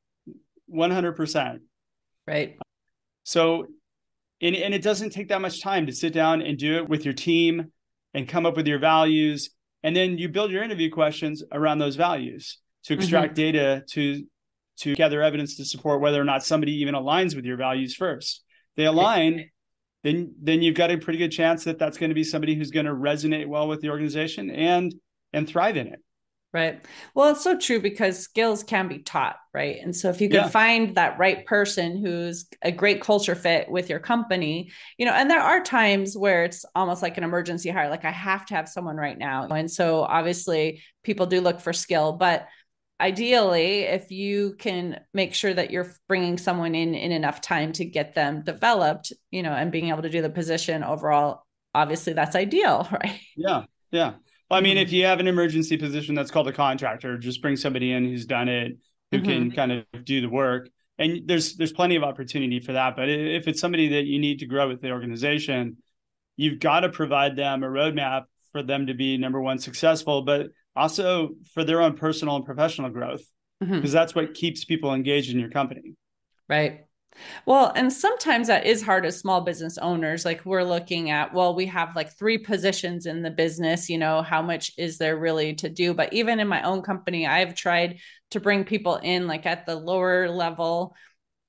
100%. 0.73 1.59
Right. 2.25 2.57
So, 3.23 3.65
and, 4.39 4.55
and 4.55 4.73
it 4.73 4.81
doesn't 4.81 5.09
take 5.09 5.27
that 5.27 5.41
much 5.41 5.61
time 5.61 5.87
to 5.87 5.91
sit 5.91 6.13
down 6.13 6.41
and 6.41 6.57
do 6.57 6.77
it 6.77 6.87
with 6.87 7.03
your 7.03 7.13
team 7.13 7.73
and 8.13 8.29
come 8.29 8.45
up 8.45 8.55
with 8.55 8.65
your 8.65 8.79
values. 8.79 9.49
And 9.83 9.93
then 9.93 10.17
you 10.17 10.29
build 10.29 10.51
your 10.51 10.63
interview 10.63 10.89
questions 10.89 11.43
around 11.51 11.79
those 11.79 11.97
values 11.97 12.59
to 12.85 12.93
extract 12.93 13.33
mm-hmm. 13.33 13.51
data 13.51 13.83
to 13.89 14.23
to 14.81 14.95
gather 14.95 15.21
evidence 15.21 15.57
to 15.57 15.65
support 15.65 16.01
whether 16.01 16.21
or 16.21 16.25
not 16.25 16.43
somebody 16.43 16.73
even 16.81 16.95
aligns 16.95 17.35
with 17.35 17.45
your 17.45 17.57
values 17.57 17.95
first. 17.95 18.43
They 18.77 18.85
align, 18.85 19.49
then 20.03 20.33
then 20.41 20.61
you've 20.61 20.75
got 20.75 20.91
a 20.91 20.97
pretty 20.97 21.19
good 21.19 21.31
chance 21.31 21.63
that 21.65 21.79
that's 21.79 21.97
going 21.97 22.09
to 22.09 22.15
be 22.15 22.23
somebody 22.23 22.55
who's 22.55 22.71
going 22.71 22.85
to 22.85 22.93
resonate 22.93 23.47
well 23.47 23.67
with 23.67 23.81
the 23.81 23.89
organization 23.89 24.49
and 24.49 24.93
and 25.33 25.47
thrive 25.47 25.77
in 25.77 25.87
it. 25.87 25.99
Right. 26.53 26.81
Well, 27.15 27.29
it's 27.29 27.43
so 27.43 27.57
true 27.57 27.79
because 27.79 28.19
skills 28.19 28.61
can 28.61 28.89
be 28.89 28.99
taught, 28.99 29.37
right? 29.53 29.77
And 29.81 29.95
so 29.95 30.09
if 30.09 30.19
you 30.19 30.27
can 30.27 30.41
yeah. 30.41 30.49
find 30.49 30.95
that 30.95 31.17
right 31.17 31.45
person 31.45 32.03
who's 32.03 32.45
a 32.61 32.73
great 32.73 33.01
culture 33.01 33.35
fit 33.35 33.71
with 33.71 33.89
your 33.89 33.99
company, 33.99 34.69
you 34.97 35.05
know, 35.05 35.13
and 35.13 35.29
there 35.29 35.39
are 35.39 35.63
times 35.63 36.17
where 36.17 36.43
it's 36.43 36.65
almost 36.75 37.01
like 37.01 37.17
an 37.17 37.23
emergency 37.23 37.69
hire, 37.69 37.89
like 37.89 38.03
I 38.03 38.11
have 38.11 38.45
to 38.47 38.55
have 38.55 38.67
someone 38.67 38.97
right 38.97 39.17
now. 39.17 39.47
And 39.47 39.71
so 39.71 40.01
obviously 40.01 40.83
people 41.03 41.25
do 41.25 41.39
look 41.39 41.61
for 41.61 41.71
skill, 41.71 42.13
but 42.13 42.47
ideally 43.01 43.79
if 43.79 44.11
you 44.11 44.55
can 44.59 44.99
make 45.13 45.33
sure 45.33 45.53
that 45.53 45.71
you're 45.71 45.91
bringing 46.07 46.37
someone 46.37 46.75
in 46.75 46.93
in 46.93 47.11
enough 47.11 47.41
time 47.41 47.73
to 47.73 47.83
get 47.83 48.15
them 48.15 48.43
developed 48.43 49.11
you 49.31 49.43
know 49.43 49.51
and 49.51 49.71
being 49.71 49.89
able 49.89 50.01
to 50.01 50.09
do 50.09 50.21
the 50.21 50.29
position 50.29 50.83
overall 50.83 51.43
obviously 51.73 52.13
that's 52.13 52.35
ideal 52.35 52.87
right? 53.03 53.19
Yeah 53.35 53.63
yeah. 53.91 54.13
Well, 54.49 54.59
i 54.59 54.61
mean 54.61 54.77
mm-hmm. 54.77 54.83
if 54.83 54.91
you 54.93 55.05
have 55.05 55.19
an 55.19 55.27
emergency 55.27 55.77
position 55.77 56.15
that's 56.15 56.31
called 56.31 56.47
a 56.47 56.53
contractor 56.53 57.17
just 57.17 57.41
bring 57.41 57.57
somebody 57.57 57.91
in 57.91 58.05
who's 58.05 58.25
done 58.25 58.47
it 58.47 58.77
who 59.11 59.17
mm-hmm. 59.17 59.25
can 59.25 59.51
kind 59.51 59.71
of 59.73 60.05
do 60.05 60.21
the 60.21 60.29
work. 60.29 60.69
And 60.97 61.27
there's 61.27 61.55
there's 61.55 61.73
plenty 61.73 61.95
of 61.95 62.03
opportunity 62.03 62.59
for 62.59 62.73
that. 62.73 62.95
But 62.95 63.09
if 63.09 63.47
it's 63.47 63.59
somebody 63.59 63.89
that 63.89 64.05
you 64.05 64.19
need 64.19 64.39
to 64.39 64.45
grow 64.45 64.67
with 64.67 64.81
the 64.81 64.91
organization 64.91 65.77
you've 66.37 66.59
got 66.59 66.79
to 66.81 66.89
provide 66.89 67.35
them 67.35 67.63
a 67.63 67.67
roadmap 67.67 68.23
for 68.51 68.63
them 68.63 68.87
to 68.87 68.93
be 68.93 69.17
number 69.17 69.39
one 69.39 69.59
successful. 69.59 70.23
But 70.23 70.47
also 70.75 71.31
for 71.53 71.63
their 71.63 71.81
own 71.81 71.95
personal 71.95 72.35
and 72.35 72.45
professional 72.45 72.89
growth 72.89 73.23
because 73.59 73.75
mm-hmm. 73.75 73.91
that's 73.91 74.15
what 74.15 74.33
keeps 74.33 74.65
people 74.65 74.93
engaged 74.93 75.31
in 75.31 75.39
your 75.39 75.49
company 75.49 75.95
right 76.49 76.85
well, 77.45 77.71
and 77.75 77.91
sometimes 77.91 78.47
that 78.47 78.65
is 78.65 78.81
hard 78.81 79.05
as 79.05 79.19
small 79.19 79.41
business 79.41 79.77
owners. 79.77 80.25
Like 80.25 80.45
we're 80.45 80.63
looking 80.63 81.09
at, 81.09 81.33
well, 81.33 81.55
we 81.55 81.65
have 81.67 81.95
like 81.95 82.17
three 82.17 82.37
positions 82.37 83.05
in 83.05 83.21
the 83.21 83.31
business, 83.31 83.89
you 83.89 83.97
know, 83.97 84.21
how 84.21 84.41
much 84.41 84.71
is 84.77 84.97
there 84.97 85.17
really 85.17 85.53
to 85.55 85.69
do? 85.69 85.93
But 85.93 86.13
even 86.13 86.39
in 86.39 86.47
my 86.47 86.61
own 86.63 86.81
company, 86.81 87.27
I've 87.27 87.55
tried 87.55 87.99
to 88.31 88.39
bring 88.39 88.63
people 88.63 88.95
in 88.97 89.27
like 89.27 89.45
at 89.45 89.65
the 89.65 89.75
lower 89.75 90.29
level, 90.29 90.95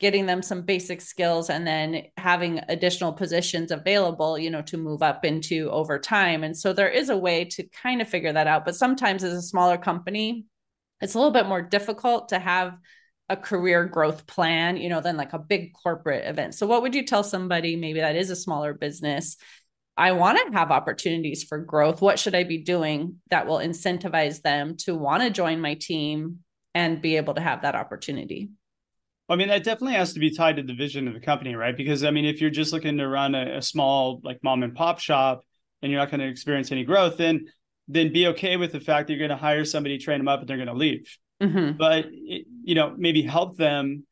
getting 0.02 0.26
them 0.26 0.42
some 0.42 0.62
basic 0.62 1.00
skills 1.00 1.49
and 1.49 1.64
then 1.64 2.02
having 2.16 2.61
additional 2.68 3.12
positions 3.12 3.71
available, 3.71 4.37
you 4.37 4.50
know, 4.50 4.61
to 4.61 4.76
move 4.76 5.00
up 5.00 5.25
into 5.25 5.71
over 5.71 5.97
time. 5.97 6.42
And 6.42 6.56
so 6.59 6.73
there 6.73 6.88
is 6.88 7.09
a 7.09 7.16
way 7.16 7.44
to 7.44 7.62
kind 7.68 8.02
of 8.02 8.09
figure 8.09 8.32
that 8.32 8.49
out. 8.49 8.64
But 8.64 8.75
sometimes 8.75 9.23
as 9.23 9.32
a 9.32 9.40
smaller 9.40 9.78
company, 9.78 10.44
it's 11.00 11.14
a 11.14 11.18
little 11.18 11.32
bit 11.32 11.47
more 11.47 11.62
difficult 11.62 12.30
to 12.30 12.40
have 12.40 12.76
a 13.28 13.37
career 13.37 13.85
growth 13.85 14.26
plan, 14.26 14.76
you 14.76 14.88
know, 14.88 15.00
than 15.00 15.16
like 15.16 15.35
a 15.35 15.38
big 15.38 15.73
corporate 15.73 16.26
event. 16.26 16.56
So 16.56 16.66
what 16.66 16.82
would 16.82 16.97
you 16.97 17.06
tell 17.06 17.23
somebody 17.23 17.76
maybe 17.76 18.00
that 18.00 18.16
is 18.16 18.30
a 18.30 18.37
smaller 18.37 18.75
business? 18.75 19.37
I 19.97 20.12
want 20.12 20.37
to 20.38 20.59
have 20.59 20.73
opportunities 20.73 21.44
for 21.44 21.59
growth. 21.59 22.02
What 22.02 22.18
should 22.18 22.35
I 22.35 22.42
be 22.42 22.59
doing 22.59 23.21
that 23.30 23.47
will 23.47 23.59
incentivize 23.59 24.42
them 24.42 24.76
to 24.78 24.97
want 24.97 25.23
to 25.23 25.30
join 25.30 25.61
my 25.61 25.75
team 25.75 26.40
and 26.75 27.00
be 27.00 27.18
able 27.18 27.35
to 27.35 27.40
have 27.40 27.62
that 27.62 27.76
opportunity? 27.76 28.50
I 29.33 29.37
mean, 29.37 29.49
that 29.49 29.65
definitely 29.65 29.95
has 29.95 30.12
to 30.12 30.21
be 30.21 30.31
tied 30.31 30.57
to 30.57 30.62
the 30.62 30.75
vision 30.75 31.09
of 31.09 31.15
the 31.15 31.21
company, 31.21 31.55
right? 31.55 31.77
Because 31.77 32.05
I 32.05 32.11
mean, 32.11 32.25
if 32.25 32.41
you're 32.41 32.51
just 32.51 32.73
looking 32.73 32.99
to 32.99 33.09
run 33.09 33.35
a, 33.35 33.59
a 33.59 33.62
small 33.62 34.21
like 34.23 34.39
mom 34.43 34.62
and 34.62 34.75
pop 34.75 34.99
shop 34.99 35.43
and 35.81 35.91
you're 35.91 36.01
not 36.01 36.11
going 36.11 36.21
to 36.21 36.29
experience 36.29 36.71
any 36.71 36.85
growth, 36.85 37.17
then 37.17 37.47
then 37.89 38.12
be 38.12 38.29
okay 38.29 38.57
with 38.57 38.73
the 38.73 38.81
fact 38.81 39.07
that 39.07 39.15
you're 39.15 39.27
going 39.27 39.37
to 39.37 39.43
hire 39.43 39.65
somebody, 39.65 39.99
train 39.99 40.19
them 40.19 40.29
up, 40.29 40.41
and 40.41 40.49
they're 40.49 40.57
going 40.57 40.69
to 40.69 40.75
leave. 40.75 41.17
Mm-hmm. 41.43 41.77
But 41.77 42.07
it, 42.11 42.47
you 42.62 42.75
know, 42.75 42.95
maybe 42.97 43.23
help 43.23 43.57
them 43.57 44.07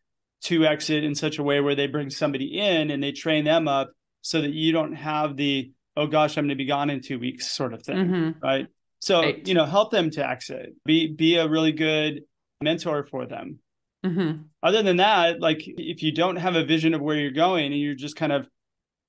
to 0.45 0.65
exit 0.65 1.05
in 1.05 1.15
such 1.15 1.39
a 1.39 1.43
way 1.43 1.61
where 1.61 1.75
they 1.75 1.87
bring 1.87 2.11
somebody 2.11 2.59
in 2.59 2.91
and 2.91 3.03
they 3.03 3.12
train 3.12 3.45
them 3.45 3.69
up 3.69 3.93
so 4.23 4.41
that 4.41 4.53
you 4.53 4.73
don't 4.73 4.95
have 4.95 5.37
the 5.37 5.71
oh 5.97 6.07
gosh, 6.07 6.39
I'm 6.39 6.45
going 6.45 6.50
to 6.50 6.55
be 6.55 6.67
gone 6.67 6.89
in 6.89 7.03
two 7.03 7.19
weeks 7.19 7.50
sort 7.50 7.75
of 7.75 7.83
thing, 7.83 7.97
mm-hmm. 7.97 8.31
right? 8.43 8.67
So 9.00 9.21
right. 9.21 9.47
you 9.47 9.55
know, 9.55 9.67
help 9.67 9.91
them 9.91 10.11
to 10.12 10.27
exit. 10.27 10.75
Be 10.85 11.12
be 11.12 11.37
a 11.37 11.49
really 11.49 11.73
good 11.73 12.23
mentor 12.62 13.05
for 13.05 13.27
them. 13.27 13.59
Mm-hmm. 14.04 14.42
Other 14.62 14.83
than 14.83 14.97
that, 14.99 15.40
like 15.40 15.62
if 15.64 16.02
you 16.02 16.12
don't 16.12 16.37
have 16.37 16.57
a 16.57 16.64
vision 16.64 16.95
of 16.95 17.00
where 17.00 17.16
you're 17.16 17.30
going 17.30 17.66
and 17.66 17.80
you're 17.80 17.95
just 17.95 18.16
kind 18.16 18.33
of 18.33 18.47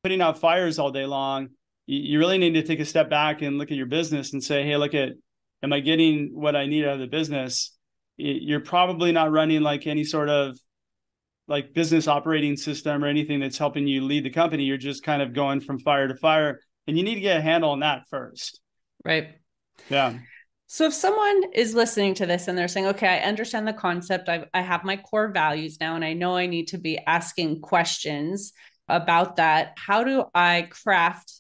putting 0.04 0.22
out 0.22 0.40
fires 0.40 0.80
all 0.80 0.92
day 0.92 1.06
long, 1.06 1.50
you, 1.86 2.00
you 2.00 2.20
really 2.20 2.38
need 2.38 2.54
to 2.54 2.64
take 2.64 2.80
a 2.80 2.86
step 2.86 3.10
back 3.10 3.42
and 3.42 3.58
look 3.58 3.72
at 3.72 3.78
your 3.78 3.86
business 3.86 4.34
and 4.34 4.44
say, 4.44 4.64
hey, 4.64 4.76
look 4.78 4.94
at, 4.94 5.14
am 5.64 5.74
I 5.74 5.80
getting 5.80 6.32
what 6.34 6.56
I 6.56 6.66
need 6.66 6.86
out 6.86 6.96
of 6.96 7.00
the 7.00 7.08
business? 7.08 7.78
You're 8.18 8.60
probably 8.60 9.12
not 9.12 9.32
running 9.32 9.62
like 9.62 9.88
any 9.88 10.04
sort 10.04 10.30
of 10.30 10.58
like 11.48 11.74
business 11.74 12.08
operating 12.08 12.56
system 12.56 13.04
or 13.04 13.08
anything 13.08 13.40
that's 13.40 13.58
helping 13.58 13.88
you 13.88 14.04
lead 14.04 14.24
the 14.24 14.30
company. 14.30 14.64
You're 14.64 14.78
just 14.78 15.04
kind 15.04 15.22
of 15.22 15.34
going 15.34 15.62
from 15.62 15.80
fire 15.80 16.08
to 16.08 16.16
fire, 16.16 16.60
and 16.88 16.98
you 16.98 17.04
need 17.04 17.16
to 17.16 17.22
get 17.22 17.38
a 17.38 17.42
handle 17.42 17.72
on 17.72 17.80
that 17.80 18.04
first. 18.10 18.62
Right. 19.04 19.36
Yeah. 19.90 20.18
So 20.74 20.86
if 20.86 20.94
someone 20.94 21.52
is 21.52 21.76
listening 21.76 22.14
to 22.14 22.26
this 22.26 22.48
and 22.48 22.58
they're 22.58 22.70
saying, 22.70 22.88
okay, 22.88 23.10
I 23.10 23.28
understand 23.28 23.68
the 23.68 23.74
concept, 23.74 24.30
I, 24.30 24.46
I 24.54 24.62
have 24.62 24.86
my 24.86 24.96
core 24.96 25.28
values 25.28 25.82
now, 25.82 25.96
and 25.96 26.06
I 26.06 26.14
know 26.14 26.38
I 26.38 26.46
need 26.46 26.70
to 26.70 26.78
be 26.78 26.98
asking 26.98 27.60
questions 27.60 28.54
about 28.88 29.36
that, 29.36 29.74
how 29.76 30.06
do 30.06 30.24
I 30.34 30.70
craft 30.70 31.34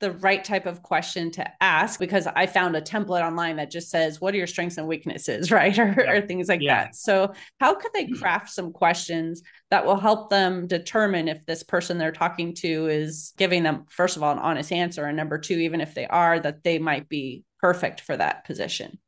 the 0.00 0.10
right 0.10 0.42
type 0.42 0.66
of 0.66 0.82
question 0.82 1.30
to 1.30 1.48
ask? 1.62 2.00
Because 2.00 2.26
I 2.26 2.46
found 2.46 2.74
a 2.74 2.80
template 2.80 3.24
online 3.24 3.54
that 3.58 3.70
just 3.70 3.88
says, 3.88 4.20
what 4.20 4.34
are 4.34 4.38
your 4.38 4.48
strengths 4.48 4.78
and 4.78 4.88
weaknesses, 4.88 5.52
right? 5.52 5.78
Or, 5.78 5.94
yeah. 5.96 6.10
or 6.10 6.20
things 6.20 6.48
like 6.48 6.60
yeah. 6.60 6.86
that. 6.86 6.96
So 6.96 7.34
how 7.60 7.76
could 7.76 7.92
they 7.94 8.06
mm-hmm. 8.06 8.20
craft 8.20 8.50
some 8.50 8.72
questions 8.72 9.44
that 9.70 9.86
will 9.86 10.00
help 10.00 10.28
them 10.28 10.66
determine 10.66 11.28
if 11.28 11.46
this 11.46 11.62
person 11.62 11.98
they're 11.98 12.10
talking 12.10 12.52
to 12.56 12.88
is 12.88 13.32
giving 13.38 13.62
them, 13.62 13.84
first 13.88 14.16
of 14.16 14.24
all, 14.24 14.32
an 14.32 14.40
honest 14.40 14.72
answer, 14.72 15.04
and 15.04 15.16
number 15.16 15.38
two, 15.38 15.60
even 15.60 15.80
if 15.80 15.94
they 15.94 16.08
are, 16.08 16.40
that 16.40 16.64
they 16.64 16.80
might 16.80 17.08
be 17.08 17.44
perfect 17.62 18.02
for 18.02 18.16
that 18.16 18.44
position? 18.44 18.98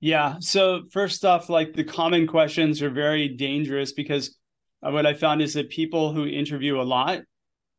Yeah. 0.00 0.36
So, 0.40 0.82
first 0.90 1.24
off, 1.24 1.48
like 1.48 1.72
the 1.74 1.84
common 1.84 2.26
questions 2.26 2.82
are 2.82 2.90
very 2.90 3.28
dangerous 3.28 3.92
because 3.92 4.36
what 4.80 5.06
I 5.06 5.14
found 5.14 5.42
is 5.42 5.54
that 5.54 5.70
people 5.70 6.12
who 6.12 6.26
interview 6.26 6.80
a 6.80 6.82
lot 6.82 7.20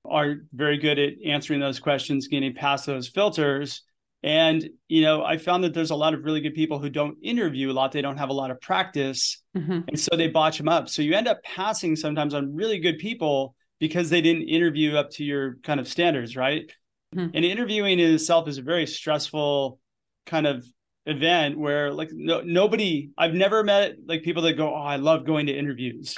are 0.06 0.36
very 0.54 0.78
good 0.78 1.00
at 1.00 1.14
answering 1.26 1.60
those 1.60 1.80
questions, 1.80 2.28
getting 2.28 2.54
past 2.54 2.86
those 2.86 3.08
filters. 3.08 3.84
And, 4.24 4.70
you 4.88 5.02
know, 5.02 5.24
I 5.24 5.38
found 5.38 5.64
that 5.64 5.74
there's 5.74 5.90
a 5.90 5.96
lot 5.96 6.14
of 6.14 6.24
really 6.24 6.42
good 6.42 6.54
people 6.54 6.78
who 6.78 6.90
don't 6.90 7.18
interview 7.24 7.72
a 7.72 7.74
lot. 7.74 7.92
They 7.92 8.04
don't 8.04 8.18
have 8.18 8.30
a 8.30 8.34
lot 8.34 8.52
of 8.52 8.62
practice. 8.62 9.42
Mm-hmm. 9.58 9.80
And 9.88 10.00
so 10.00 10.16
they 10.16 10.28
botch 10.28 10.60
them 10.60 10.70
up. 10.70 10.90
So 10.90 11.02
you 11.02 11.14
end 11.16 11.28
up 11.28 11.42
passing 11.44 11.96
sometimes 11.96 12.36
on 12.36 12.54
really 12.54 12.78
good 12.78 13.00
people 13.00 13.56
because 13.80 14.12
they 14.12 14.22
didn't 14.22 14.48
interview 14.48 14.96
up 14.96 15.10
to 15.12 15.24
your 15.24 15.56
kind 15.64 15.80
of 15.80 15.88
standards, 15.88 16.36
right? 16.36 16.72
Mm-hmm. 17.16 17.36
And 17.36 17.46
interviewing 17.46 18.00
in 18.00 18.14
itself 18.14 18.48
is 18.48 18.60
a 18.60 18.62
very 18.62 18.86
stressful 18.86 19.80
kind 20.26 20.48
of 20.48 20.66
event 21.06 21.58
where 21.58 21.92
like 21.92 22.10
no, 22.14 22.42
nobody 22.42 23.10
I've 23.18 23.34
never 23.34 23.64
met 23.64 23.96
like 24.06 24.24
people 24.24 24.44
that 24.44 24.54
go, 24.54 24.74
Oh, 24.74 24.82
I 24.82 24.98
love 24.98 25.26
going 25.26 25.48
to 25.48 25.58
interviews. 25.58 26.16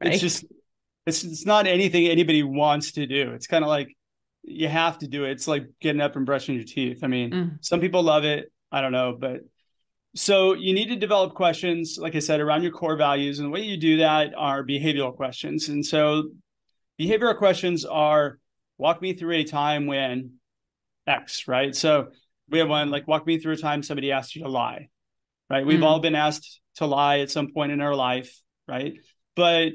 Right. 0.00 0.12
It's 0.12 0.22
just 0.22 0.44
it's 1.06 1.24
it's 1.24 1.46
not 1.46 1.66
anything 1.66 2.06
anybody 2.06 2.42
wants 2.42 2.92
to 2.92 3.06
do. 3.06 3.32
It's 3.32 3.46
kind 3.46 3.64
of 3.64 3.68
like 3.68 3.88
you 4.42 4.68
have 4.68 4.98
to 4.98 5.08
do 5.08 5.24
it. 5.24 5.32
It's 5.32 5.48
like 5.48 5.66
getting 5.80 6.00
up 6.00 6.16
and 6.16 6.26
brushing 6.26 6.54
your 6.54 6.64
teeth. 6.64 7.02
I 7.02 7.06
mean, 7.06 7.30
mm. 7.30 7.58
some 7.60 7.80
people 7.80 8.02
love 8.02 8.24
it. 8.24 8.50
I 8.72 8.80
don't 8.80 8.92
know, 8.92 9.16
but 9.18 9.40
so 10.16 10.54
you 10.54 10.74
need 10.74 10.88
to 10.88 10.96
develop 10.96 11.34
questions, 11.34 11.98
like 12.00 12.14
I 12.14 12.20
said, 12.20 12.40
around 12.40 12.62
your 12.62 12.72
core 12.72 12.96
values. 12.96 13.38
And 13.38 13.46
the 13.46 13.50
way 13.50 13.62
you 13.62 13.76
do 13.76 13.98
that 13.98 14.32
are 14.36 14.64
behavioral 14.64 15.14
questions. 15.14 15.68
And 15.68 15.84
so 15.84 16.30
behavioral 17.00 17.36
questions 17.36 17.84
are 17.84 18.38
walk 18.78 19.02
me 19.02 19.14
through 19.14 19.34
a 19.34 19.44
time 19.44 19.86
when 19.86 20.34
X, 21.06 21.48
right? 21.48 21.74
So 21.74 22.08
we 22.54 22.60
have 22.60 22.68
one 22.68 22.88
like 22.88 23.08
walk 23.08 23.26
me 23.26 23.36
through 23.38 23.54
a 23.54 23.56
time 23.56 23.82
somebody 23.82 24.12
asked 24.12 24.36
you 24.36 24.44
to 24.44 24.48
lie, 24.48 24.88
right? 25.50 25.66
We've 25.66 25.80
mm. 25.80 25.84
all 25.84 25.98
been 25.98 26.14
asked 26.14 26.60
to 26.76 26.86
lie 26.86 27.18
at 27.18 27.28
some 27.28 27.52
point 27.52 27.72
in 27.72 27.80
our 27.80 27.96
life, 27.96 28.32
right? 28.68 28.94
But 29.34 29.72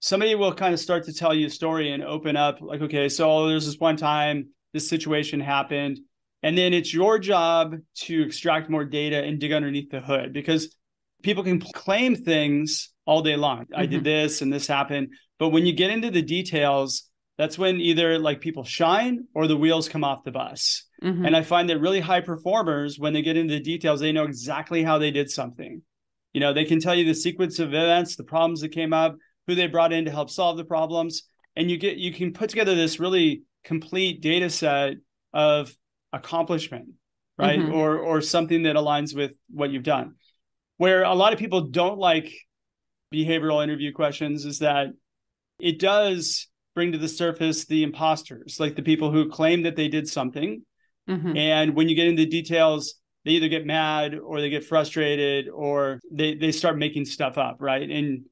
somebody 0.00 0.34
will 0.34 0.52
kind 0.52 0.74
of 0.74 0.80
start 0.80 1.04
to 1.04 1.12
tell 1.12 1.32
you 1.32 1.46
a 1.46 1.50
story 1.50 1.92
and 1.92 2.02
open 2.02 2.36
up 2.36 2.60
like, 2.60 2.80
okay, 2.80 3.08
so 3.08 3.46
there's 3.46 3.66
this 3.66 3.78
one 3.78 3.96
time 3.96 4.48
this 4.72 4.88
situation 4.88 5.38
happened. 5.38 6.00
And 6.42 6.58
then 6.58 6.74
it's 6.74 6.92
your 6.92 7.20
job 7.20 7.76
to 8.06 8.22
extract 8.22 8.68
more 8.68 8.84
data 8.84 9.22
and 9.22 9.38
dig 9.38 9.52
underneath 9.52 9.90
the 9.90 10.00
hood 10.00 10.32
because 10.32 10.74
people 11.22 11.44
can 11.44 11.60
claim 11.60 12.16
things 12.16 12.90
all 13.06 13.22
day 13.22 13.36
long. 13.36 13.60
Mm-hmm. 13.66 13.80
I 13.80 13.86
did 13.86 13.98
mm-hmm. 13.98 14.04
this 14.06 14.42
and 14.42 14.52
this 14.52 14.66
happened. 14.66 15.10
But 15.38 15.50
when 15.50 15.66
you 15.66 15.72
get 15.72 15.90
into 15.90 16.10
the 16.10 16.22
details, 16.22 17.04
that's 17.38 17.56
when 17.56 17.80
either 17.80 18.18
like 18.18 18.40
people 18.40 18.64
shine 18.64 19.28
or 19.34 19.46
the 19.46 19.56
wheels 19.56 19.88
come 19.88 20.02
off 20.02 20.24
the 20.24 20.32
bus. 20.32 20.84
Mm-hmm. 21.02 21.24
And 21.24 21.36
I 21.36 21.42
find 21.42 21.68
that 21.70 21.80
really 21.80 22.00
high 22.00 22.20
performers, 22.20 22.98
when 22.98 23.12
they 23.12 23.22
get 23.22 23.36
into 23.36 23.54
the 23.54 23.60
details, 23.60 24.00
they 24.00 24.12
know 24.12 24.24
exactly 24.24 24.82
how 24.82 24.98
they 24.98 25.10
did 25.10 25.30
something. 25.30 25.82
You 26.32 26.40
know, 26.40 26.52
they 26.52 26.64
can 26.64 26.80
tell 26.80 26.94
you 26.94 27.04
the 27.04 27.14
sequence 27.14 27.58
of 27.58 27.68
events, 27.68 28.16
the 28.16 28.24
problems 28.24 28.60
that 28.60 28.68
came 28.68 28.92
up, 28.92 29.16
who 29.46 29.54
they 29.54 29.66
brought 29.66 29.92
in 29.92 30.04
to 30.04 30.10
help 30.10 30.30
solve 30.30 30.56
the 30.56 30.64
problems. 30.64 31.22
And 31.56 31.70
you 31.70 31.78
get 31.78 31.96
you 31.96 32.12
can 32.12 32.32
put 32.32 32.50
together 32.50 32.74
this 32.74 33.00
really 33.00 33.42
complete 33.64 34.20
data 34.20 34.50
set 34.50 34.94
of 35.32 35.74
accomplishment, 36.12 36.90
right? 37.38 37.58
Mm-hmm. 37.58 37.72
Or 37.72 37.98
or 37.98 38.20
something 38.20 38.64
that 38.64 38.76
aligns 38.76 39.14
with 39.14 39.32
what 39.50 39.70
you've 39.70 39.82
done. 39.82 40.14
Where 40.76 41.02
a 41.02 41.14
lot 41.14 41.32
of 41.32 41.38
people 41.38 41.62
don't 41.62 41.98
like 41.98 42.32
behavioral 43.12 43.62
interview 43.64 43.92
questions 43.92 44.44
is 44.44 44.60
that 44.60 44.88
it 45.58 45.78
does 45.80 46.46
bring 46.74 46.92
to 46.92 46.98
the 46.98 47.08
surface 47.08 47.64
the 47.64 47.82
imposters, 47.82 48.60
like 48.60 48.76
the 48.76 48.82
people 48.82 49.10
who 49.10 49.28
claim 49.28 49.62
that 49.62 49.76
they 49.76 49.88
did 49.88 50.08
something. 50.08 50.62
Mm-hmm. 51.08 51.36
And 51.36 51.74
when 51.74 51.88
you 51.88 51.94
get 51.94 52.08
into 52.08 52.26
details, 52.26 52.94
they 53.24 53.32
either 53.32 53.48
get 53.48 53.66
mad 53.66 54.14
or 54.14 54.40
they 54.40 54.50
get 54.50 54.64
frustrated 54.64 55.48
or 55.48 56.00
they, 56.10 56.34
they 56.34 56.52
start 56.52 56.78
making 56.78 57.04
stuff 57.04 57.38
up, 57.38 57.56
right? 57.60 57.88
And 57.88 58.24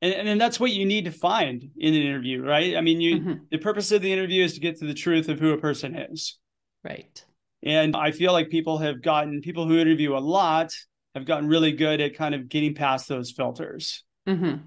and, 0.00 0.28
and 0.28 0.40
that's 0.40 0.58
what 0.58 0.72
you 0.72 0.84
need 0.84 1.04
to 1.04 1.12
find 1.12 1.62
in 1.76 1.94
an 1.94 2.02
interview, 2.02 2.42
right? 2.42 2.76
I 2.76 2.80
mean, 2.80 3.00
you 3.00 3.20
mm-hmm. 3.20 3.32
the 3.50 3.58
purpose 3.58 3.92
of 3.92 4.02
the 4.02 4.12
interview 4.12 4.42
is 4.42 4.54
to 4.54 4.60
get 4.60 4.78
to 4.80 4.86
the 4.86 4.94
truth 4.94 5.28
of 5.28 5.38
who 5.38 5.52
a 5.52 5.58
person 5.58 5.94
is. 5.94 6.38
Right. 6.82 7.24
And 7.62 7.94
I 7.94 8.10
feel 8.10 8.32
like 8.32 8.50
people 8.50 8.78
have 8.78 9.00
gotten 9.00 9.40
people 9.40 9.68
who 9.68 9.78
interview 9.78 10.16
a 10.16 10.18
lot 10.18 10.72
have 11.14 11.24
gotten 11.24 11.48
really 11.48 11.72
good 11.72 12.00
at 12.00 12.16
kind 12.16 12.34
of 12.34 12.48
getting 12.48 12.74
past 12.74 13.08
those 13.08 13.30
filters. 13.30 14.02
Mm-hmm. 14.26 14.64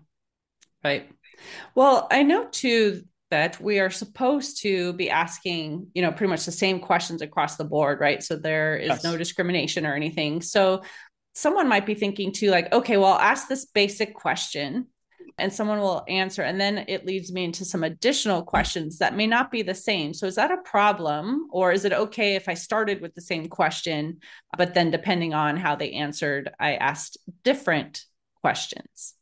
Right. 0.84 1.10
Well, 1.74 2.08
I 2.10 2.24
know 2.24 2.48
too 2.50 3.04
that 3.36 3.60
we 3.60 3.80
are 3.80 3.89
supposed 3.89 4.62
to 4.62 4.94
be 4.94 5.10
asking, 5.10 5.88
you 5.94 6.01
know, 6.01 6.12
pretty 6.12 6.30
much 6.30 6.46
the 6.46 6.54
same 6.54 6.80
questions 6.80 7.22
across 7.22 7.58
the 7.58 7.65
board, 7.65 8.00
right? 8.00 8.24
So 8.24 8.38
there 8.38 8.77
is 8.77 8.88
yes. 8.88 9.04
no 9.04 9.18
discrimination 9.18 9.86
or 9.86 9.94
anything. 9.94 10.42
So 10.42 10.84
someone 11.34 11.68
might 11.68 11.86
be 11.86 11.96
thinking 11.96 12.32
too, 12.32 12.50
like, 12.50 12.72
okay, 12.72 12.96
well, 12.96 13.12
I'll 13.12 13.20
ask 13.20 13.50
this 13.50 13.65
basic 13.65 14.15
question 14.15 14.88
and 15.38 15.51
someone 15.51 15.80
will 15.80 16.06
answer. 16.08 16.44
And 16.44 16.62
then 16.62 16.86
it 16.88 17.06
leads 17.06 17.34
me 17.34 17.44
into 17.44 17.65
some 17.65 17.84
additional 17.84 18.42
questions 18.42 19.00
that 19.00 19.18
may 19.18 19.27
not 19.27 19.51
be 19.51 19.63
the 19.63 19.75
same. 19.75 20.13
So 20.13 20.27
is 20.27 20.36
that 20.36 20.51
a 20.51 20.63
problem? 20.63 21.48
Or 21.51 21.74
is 21.74 21.84
it 21.84 21.92
okay 21.92 22.36
if 22.36 22.48
I 22.48 22.54
started 22.54 23.01
with 23.01 23.15
the 23.15 23.22
same 23.22 23.50
question, 23.50 24.20
but 24.58 24.74
then 24.74 24.92
depending 24.92 25.34
on 25.34 25.58
how 25.58 25.75
they 25.75 25.92
answered, 25.92 26.51
I 26.58 26.75
asked 26.75 27.18
different 27.44 28.06
questions? 28.42 29.14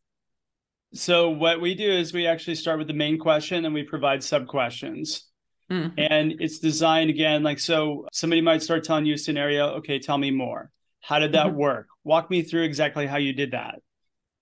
So 0.94 1.30
what 1.30 1.60
we 1.60 1.74
do 1.74 1.92
is 1.92 2.14
we 2.14 2.28
actually 2.28 2.56
start 2.56 2.78
with 2.78 2.88
the 2.88 2.94
main 2.94 3.18
question 3.18 3.66
and 3.66 3.74
we 3.74 3.84
provide 3.84 4.24
sub 4.24 4.48
questions. 4.48 5.28
Mm-hmm. 5.72 5.98
And 5.98 6.36
it's 6.40 6.60
designed 6.60 7.10
again, 7.10 7.42
like 7.42 7.60
so 7.60 8.08
somebody 8.12 8.42
might 8.42 8.62
start 8.62 8.84
telling 8.84 9.06
you 9.06 9.16
a 9.16 9.18
scenario. 9.18 9.70
Okay, 9.76 9.98
tell 10.00 10.18
me 10.18 10.30
more. 10.30 10.70
How 11.02 11.20
did 11.20 11.32
that 11.34 11.48
mm-hmm. 11.48 11.58
work? 11.58 11.88
Walk 12.04 12.30
me 12.30 12.44
through 12.44 12.64
exactly 12.64 13.08
how 13.08 13.18
you 13.18 13.34
did 13.34 13.52
that. 13.52 13.76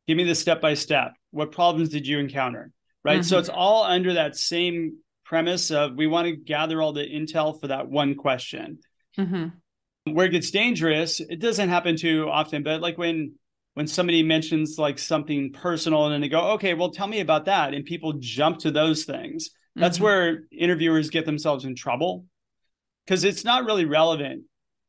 Give 0.07 0.17
me 0.17 0.23
the 0.25 0.35
step 0.35 0.61
by 0.61 0.73
step. 0.73 1.13
What 1.31 1.51
problems 1.51 1.89
did 1.89 2.05
you 2.05 2.19
encounter? 2.19 2.71
Right. 3.03 3.19
Mm-hmm. 3.19 3.23
So 3.23 3.39
it's 3.39 3.49
all 3.49 3.83
under 3.83 4.13
that 4.15 4.35
same 4.35 4.97
premise 5.23 5.71
of 5.71 5.95
we 5.95 6.07
want 6.07 6.27
to 6.27 6.35
gather 6.35 6.81
all 6.81 6.91
the 6.91 7.05
intel 7.05 7.59
for 7.59 7.67
that 7.67 7.87
one 7.87 8.15
question. 8.15 8.79
Mm-hmm. 9.17 10.13
Where 10.13 10.25
it 10.25 10.31
gets 10.31 10.51
dangerous, 10.51 11.19
it 11.19 11.39
doesn't 11.39 11.69
happen 11.69 11.95
too 11.95 12.27
often, 12.29 12.63
but 12.63 12.81
like 12.81 12.97
when 12.97 13.35
when 13.73 13.87
somebody 13.87 14.21
mentions 14.23 14.77
like 14.77 14.99
something 14.99 15.53
personal 15.53 16.05
and 16.05 16.13
then 16.13 16.21
they 16.21 16.29
go, 16.29 16.51
okay, 16.51 16.73
well, 16.73 16.91
tell 16.91 17.07
me 17.07 17.21
about 17.21 17.45
that. 17.45 17.73
And 17.73 17.85
people 17.85 18.13
jump 18.19 18.59
to 18.59 18.71
those 18.71 19.05
things. 19.05 19.51
That's 19.75 19.97
mm-hmm. 19.97 20.03
where 20.03 20.43
interviewers 20.51 21.09
get 21.09 21.25
themselves 21.25 21.63
in 21.63 21.75
trouble 21.75 22.25
because 23.05 23.23
it's 23.23 23.45
not 23.45 23.65
really 23.65 23.85
relevant 23.85 24.43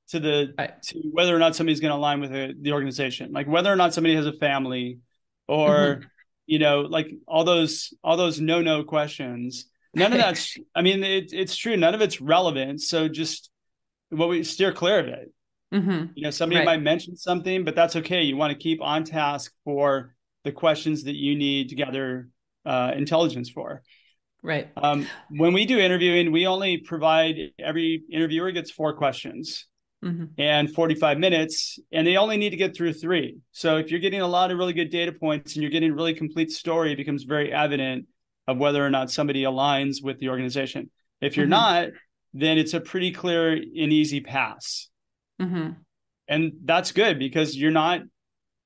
to 0.09 0.19
the 0.19 0.53
to 0.89 0.99
whether 1.13 1.35
or 1.35 1.39
not 1.39 1.55
somebody's 1.55 1.81
going 1.81 1.93
to 1.93 1.97
align 1.97 2.21
with 2.21 2.33
a, 2.33 2.55
the 2.61 2.73
organization, 2.73 3.33
like 3.33 3.47
whether 3.47 3.73
or 3.73 3.77
not 3.77 3.95
somebody 3.95 4.17
has 4.17 4.27
a 4.27 4.33
family 4.33 4.99
or 5.47 5.69
mm-hmm. 5.69 6.03
you 6.47 6.59
know, 6.59 6.81
like 6.81 7.09
all 7.27 7.45
those 7.45 7.95
all 8.03 8.17
those 8.17 8.41
no 8.41 8.61
no 8.61 8.83
questions. 8.83 9.67
None 9.95 10.13
of 10.13 10.19
that's. 10.19 10.57
I 10.75 10.83
mean, 10.83 11.05
it, 11.05 11.33
it's 11.33 11.57
true. 11.57 11.77
None 11.77 11.95
of 11.95 12.01
it's 12.01 12.21
relevant. 12.21 12.81
So 12.81 13.09
just 13.09 13.51
what 14.11 14.29
we 14.29 14.43
steer 14.43 14.73
clear 14.73 14.99
of 14.99 15.07
it. 15.07 15.33
Mm-hmm. 15.73 16.13
You 16.15 16.25
know, 16.25 16.31
somebody 16.31 16.59
right. 16.59 16.67
might 16.67 16.83
mention 16.83 17.17
something, 17.17 17.65
but 17.65 17.75
that's 17.75 17.97
okay. 17.97 18.23
You 18.23 18.37
want 18.37 18.53
to 18.53 18.59
keep 18.59 18.83
on 18.83 19.05
task 19.05 19.53
for 19.65 20.15
the 20.45 20.53
questions 20.53 21.05
that 21.05 21.17
you 21.17 21.35
need 21.35 21.71
to 21.71 21.75
gather 21.75 22.29
uh, 22.67 22.93
intelligence 22.95 23.49
for. 23.51 23.83
Right. 24.43 24.69
Um, 24.77 25.07
when 25.31 25.53
we 25.53 25.65
do 25.65 25.79
interviewing, 25.79 26.33
we 26.33 26.47
only 26.47 26.79
provide 26.79 27.37
every 27.59 28.03
interviewer 28.11 28.51
gets 28.51 28.71
four 28.71 28.93
questions 28.95 29.67
mm-hmm. 30.05 30.25
and 30.37 30.73
45 30.73 31.19
minutes, 31.19 31.79
and 31.93 32.07
they 32.07 32.17
only 32.17 32.37
need 32.37 32.51
to 32.51 32.57
get 32.57 32.77
through 32.77 32.93
three. 32.95 33.39
So 33.53 33.77
if 33.77 33.91
you're 33.91 34.01
getting 34.01 34.21
a 34.21 34.27
lot 34.27 34.51
of 34.51 34.59
really 34.59 34.73
good 34.73 34.91
data 34.91 35.13
points 35.13 35.55
and 35.55 35.63
you're 35.63 35.71
getting 35.71 35.93
a 35.93 35.95
really 35.95 36.15
complete 36.15 36.51
story, 36.51 36.93
it 36.93 36.97
becomes 36.97 37.23
very 37.23 37.53
evident 37.53 38.07
of 38.49 38.59
whether 38.59 38.85
or 38.85 38.91
not 38.91 39.11
somebody 39.11 39.45
aligns 39.45 40.03
with 40.03 40.19
the 40.19 40.29
organization. 40.29 40.91
If 41.21 41.37
you're 41.37 41.45
mm-hmm. 41.45 41.51
not, 41.51 41.89
then 42.35 42.59
it's 42.59 42.75
a 42.75 42.81
pretty 42.81 43.13
clear 43.13 43.53
and 43.53 43.93
easy 43.93 44.21
pass. 44.21 44.89
Mm-hmm. 45.43 45.71
And 46.29 46.53
that's 46.65 46.93
good 46.93 47.19
because 47.19 47.57
you're 47.57 47.71
not 47.71 48.03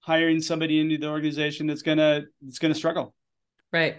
hiring 0.01 0.41
somebody 0.41 0.79
into 0.79 0.99
the 0.99 1.09
organization 1.09 1.67
that's 1.67 1.83
gonna 1.83 2.25
that's 2.43 2.59
gonna 2.59 2.75
struggle. 2.75 3.15
Right. 3.73 3.97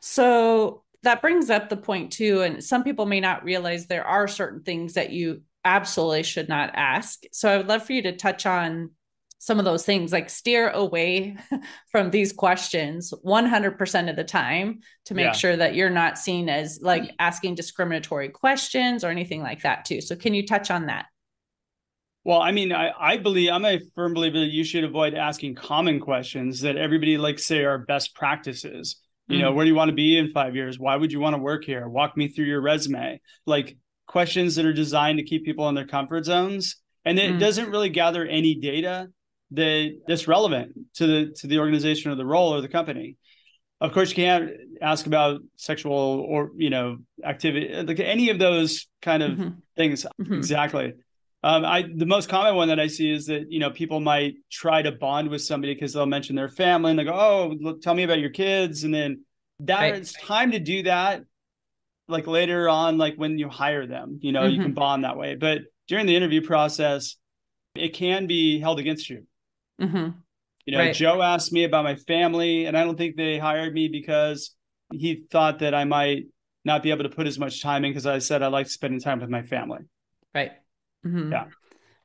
So 0.00 0.84
that 1.02 1.20
brings 1.20 1.50
up 1.50 1.68
the 1.68 1.76
point 1.76 2.12
too 2.12 2.42
and 2.42 2.62
some 2.62 2.84
people 2.84 3.06
may 3.06 3.20
not 3.20 3.44
realize 3.44 3.86
there 3.86 4.06
are 4.06 4.28
certain 4.28 4.62
things 4.62 4.94
that 4.94 5.10
you 5.10 5.42
absolutely 5.64 6.22
should 6.22 6.48
not 6.48 6.70
ask 6.74 7.22
so 7.32 7.48
i 7.48 7.56
would 7.56 7.68
love 7.68 7.84
for 7.84 7.92
you 7.92 8.02
to 8.02 8.16
touch 8.16 8.46
on 8.46 8.90
some 9.38 9.58
of 9.58 9.64
those 9.64 9.84
things 9.84 10.12
like 10.12 10.30
steer 10.30 10.70
away 10.70 11.36
from 11.90 12.10
these 12.10 12.32
questions 12.32 13.12
100% 13.24 14.10
of 14.10 14.14
the 14.14 14.22
time 14.22 14.78
to 15.04 15.14
make 15.14 15.24
yeah. 15.24 15.32
sure 15.32 15.56
that 15.56 15.74
you're 15.74 15.90
not 15.90 16.16
seen 16.16 16.48
as 16.48 16.78
like 16.80 17.12
asking 17.18 17.56
discriminatory 17.56 18.28
questions 18.28 19.02
or 19.02 19.08
anything 19.08 19.42
like 19.42 19.62
that 19.62 19.84
too 19.84 20.00
so 20.00 20.14
can 20.14 20.34
you 20.34 20.46
touch 20.46 20.70
on 20.70 20.86
that 20.86 21.06
well, 22.24 22.40
I 22.40 22.52
mean, 22.52 22.72
I, 22.72 22.92
I 22.98 23.16
believe 23.16 23.50
I'm 23.50 23.64
a 23.64 23.80
firm 23.94 24.14
believer 24.14 24.38
that 24.40 24.52
you 24.52 24.64
should 24.64 24.84
avoid 24.84 25.14
asking 25.14 25.56
common 25.56 25.98
questions 25.98 26.60
that 26.60 26.76
everybody 26.76 27.18
like 27.18 27.38
say 27.38 27.64
are 27.64 27.78
best 27.78 28.14
practices. 28.14 29.00
You 29.28 29.38
know, 29.38 29.52
mm. 29.52 29.54
where 29.54 29.64
do 29.64 29.70
you 29.70 29.76
want 29.76 29.88
to 29.88 29.94
be 29.94 30.18
in 30.18 30.30
five 30.32 30.54
years? 30.54 30.78
Why 30.78 30.96
would 30.96 31.12
you 31.12 31.20
want 31.20 31.34
to 31.34 31.38
work 31.38 31.64
here? 31.64 31.88
Walk 31.88 32.16
me 32.16 32.28
through 32.28 32.46
your 32.46 32.60
resume. 32.60 33.20
Like 33.46 33.76
questions 34.06 34.56
that 34.56 34.66
are 34.66 34.72
designed 34.72 35.18
to 35.18 35.24
keep 35.24 35.44
people 35.44 35.68
in 35.68 35.74
their 35.74 35.86
comfort 35.86 36.24
zones. 36.24 36.76
And 37.04 37.18
it 37.18 37.32
mm. 37.32 37.40
doesn't 37.40 37.70
really 37.70 37.88
gather 37.88 38.26
any 38.26 38.56
data 38.56 39.08
that 39.52 39.90
that's 40.06 40.28
relevant 40.28 40.72
to 40.94 41.06
the 41.06 41.34
to 41.36 41.46
the 41.46 41.58
organization 41.58 42.10
or 42.10 42.14
the 42.14 42.26
role 42.26 42.54
or 42.54 42.60
the 42.60 42.68
company. 42.68 43.16
Of 43.80 43.92
course, 43.92 44.10
you 44.10 44.16
can't 44.16 44.50
ask 44.80 45.06
about 45.06 45.40
sexual 45.56 46.24
or 46.28 46.50
you 46.56 46.70
know 46.70 46.98
activity, 47.24 47.74
like 47.82 48.00
any 48.00 48.30
of 48.30 48.38
those 48.38 48.86
kind 49.00 49.22
of 49.22 49.30
mm-hmm. 49.32 49.48
things. 49.76 50.06
Mm-hmm. 50.20 50.34
Exactly. 50.34 50.92
Um, 51.44 51.64
I 51.64 51.84
the 51.94 52.06
most 52.06 52.28
common 52.28 52.54
one 52.54 52.68
that 52.68 52.78
I 52.78 52.86
see 52.86 53.12
is 53.12 53.26
that 53.26 53.50
you 53.50 53.58
know 53.58 53.70
people 53.70 53.98
might 53.98 54.34
try 54.50 54.80
to 54.80 54.92
bond 54.92 55.28
with 55.28 55.42
somebody 55.42 55.74
because 55.74 55.92
they'll 55.92 56.06
mention 56.06 56.36
their 56.36 56.48
family 56.48 56.90
and 56.90 56.98
they 56.98 57.04
go, 57.04 57.12
"Oh, 57.12 57.56
look, 57.60 57.82
tell 57.82 57.94
me 57.94 58.04
about 58.04 58.20
your 58.20 58.30
kids," 58.30 58.84
and 58.84 58.94
then 58.94 59.24
that 59.60 59.80
right. 59.80 59.94
it's 59.96 60.12
time 60.12 60.52
to 60.52 60.60
do 60.60 60.84
that. 60.84 61.24
Like 62.08 62.26
later 62.26 62.68
on, 62.68 62.98
like 62.98 63.16
when 63.16 63.38
you 63.38 63.48
hire 63.48 63.86
them, 63.86 64.18
you 64.22 64.32
know, 64.32 64.42
mm-hmm. 64.42 64.54
you 64.54 64.62
can 64.62 64.72
bond 64.72 65.04
that 65.04 65.16
way. 65.16 65.34
But 65.34 65.62
during 65.88 66.06
the 66.06 66.14
interview 66.14 66.42
process, 66.42 67.16
it 67.74 67.94
can 67.94 68.26
be 68.26 68.60
held 68.60 68.78
against 68.78 69.08
you. 69.10 69.26
Mm-hmm. 69.80 70.18
You 70.66 70.72
know, 70.72 70.78
right. 70.78 70.94
Joe 70.94 71.22
asked 71.22 71.52
me 71.52 71.64
about 71.64 71.84
my 71.84 71.96
family, 71.96 72.66
and 72.66 72.76
I 72.76 72.84
don't 72.84 72.96
think 72.96 73.16
they 73.16 73.38
hired 73.38 73.74
me 73.74 73.88
because 73.88 74.54
he 74.92 75.16
thought 75.30 75.60
that 75.60 75.74
I 75.74 75.84
might 75.84 76.26
not 76.64 76.82
be 76.82 76.90
able 76.90 77.02
to 77.02 77.08
put 77.08 77.26
as 77.26 77.38
much 77.38 77.62
time 77.62 77.84
in 77.84 77.90
because 77.90 78.06
I 78.06 78.18
said 78.18 78.42
I 78.42 78.48
like 78.48 78.68
spending 78.68 79.00
time 79.00 79.20
with 79.20 79.30
my 79.30 79.42
family. 79.42 79.80
Right. 80.34 80.52
Mm-hmm. 81.06 81.32
Yeah. 81.32 81.44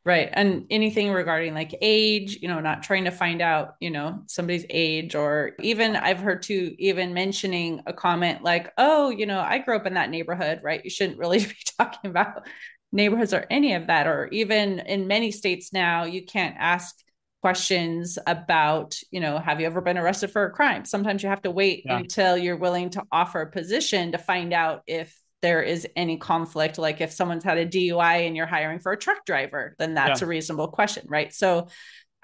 Right. 0.06 0.30
And 0.32 0.68
anything 0.70 1.12
regarding 1.12 1.54
like 1.54 1.76
age, 1.82 2.38
you 2.42 2.48
know, 2.48 2.62
not 2.62 2.82
trying 2.82 3.04
to 3.04 3.12
find 3.12 3.42
out, 3.42 3.76
you 3.82 3.90
know, 3.90 4.24
somebody's 4.28 4.66
age, 4.70 5.16
or 5.16 5.52
even 5.60 5.98
I've 5.98 6.20
heard 6.20 6.44
too, 6.44 6.74
even 6.80 7.14
mentioning 7.14 7.82
a 7.86 7.92
comment 7.92 8.42
like, 8.42 8.72
oh, 8.78 9.10
you 9.10 9.26
know, 9.26 9.42
I 9.42 9.58
grew 9.58 9.76
up 9.76 9.86
in 9.86 9.96
that 9.96 10.10
neighborhood, 10.10 10.62
right? 10.64 10.82
You 10.82 10.90
shouldn't 10.90 11.20
really 11.20 11.40
be 11.46 11.56
talking 11.78 12.10
about 12.10 12.48
neighborhoods 12.94 13.34
or 13.34 13.46
any 13.50 13.74
of 13.74 13.88
that. 13.88 14.08
Or 14.08 14.28
even 14.28 14.80
in 14.80 15.08
many 15.08 15.30
states 15.30 15.74
now, 15.74 16.06
you 16.06 16.26
can't 16.26 16.56
ask 16.58 16.96
questions 17.42 18.18
about, 18.26 18.98
you 19.12 19.20
know, 19.20 19.38
have 19.38 19.60
you 19.60 19.66
ever 19.66 19.82
been 19.82 19.98
arrested 19.98 20.32
for 20.32 20.46
a 20.46 20.52
crime? 20.52 20.86
Sometimes 20.86 21.22
you 21.22 21.28
have 21.28 21.42
to 21.42 21.52
wait 21.52 21.84
yeah. 21.86 21.98
until 21.98 22.38
you're 22.38 22.56
willing 22.56 22.90
to 22.92 23.04
offer 23.12 23.42
a 23.42 23.52
position 23.52 24.14
to 24.14 24.18
find 24.18 24.54
out 24.54 24.84
if 24.88 25.14
there 25.42 25.62
is 25.62 25.88
any 25.96 26.18
conflict 26.18 26.78
like 26.78 27.02
if 27.02 27.12
someone's 27.12 27.44
had 27.44 27.58
a 27.58 27.66
DUI 27.66 28.26
and 28.26 28.36
you're 28.36 28.46
hiring 28.46 28.80
for 28.80 28.92
a 28.92 28.98
truck 28.98 29.26
driver 29.26 29.76
then 29.78 29.94
that's 29.94 30.22
yeah. 30.22 30.26
a 30.26 30.28
reasonable 30.28 30.68
question 30.68 31.06
right? 31.08 31.34
So 31.34 31.68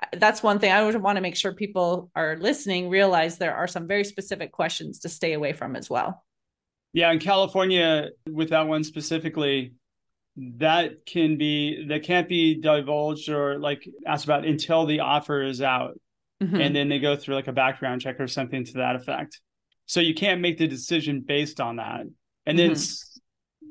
uh, 0.02 0.08
that's 0.14 0.42
one 0.42 0.60
thing 0.60 0.72
I 0.72 0.84
would 0.84 0.96
want 1.02 1.18
to 1.18 1.22
make 1.22 1.36
sure 1.36 1.54
people 1.54 2.10
are 2.16 2.38
listening 2.38 2.90
realize 2.90 3.38
there 3.38 3.56
are 3.56 3.68
some 3.68 3.88
very 3.88 4.04
specific 4.04 4.52
questions 4.52 5.00
to 5.00 5.10
stay 5.10 5.34
away 5.34 5.54
from 5.54 5.76
as 5.76 5.90
well. 5.90 6.24
Yeah 6.94 7.12
in 7.12 7.20
California 7.20 8.10
with 8.30 8.50
that 8.50 8.68
one 8.68 8.84
specifically 8.84 9.74
that 10.36 11.06
can 11.06 11.38
be 11.38 11.86
that 11.90 12.04
can't 12.04 12.28
be 12.28 12.60
divulged 12.60 13.30
or 13.30 13.60
like 13.60 13.88
asked 14.08 14.26
about 14.26 14.46
until 14.46 14.86
the 14.86 15.02
offer 15.02 15.44
is 15.44 15.62
out. 15.62 16.00
Mm-hmm. 16.42 16.60
and 16.60 16.76
then 16.76 16.90
they 16.90 17.00
go 17.00 17.16
through 17.16 17.36
like 17.36 17.48
a 17.48 17.54
background 17.54 18.02
check 18.02 18.20
or 18.20 18.28
something 18.28 18.66
to 18.66 18.74
that 18.74 18.98
effect. 18.98 19.40
So 19.86 20.02
you 20.02 20.14
can't 20.14 20.42
make 20.42 20.58
the 20.58 20.68
decision 20.68 21.24
based 21.26 21.62
on 21.62 21.78
that 21.78 22.02
and 22.46 22.58
then 22.58 22.72
mm-hmm. 22.72 23.68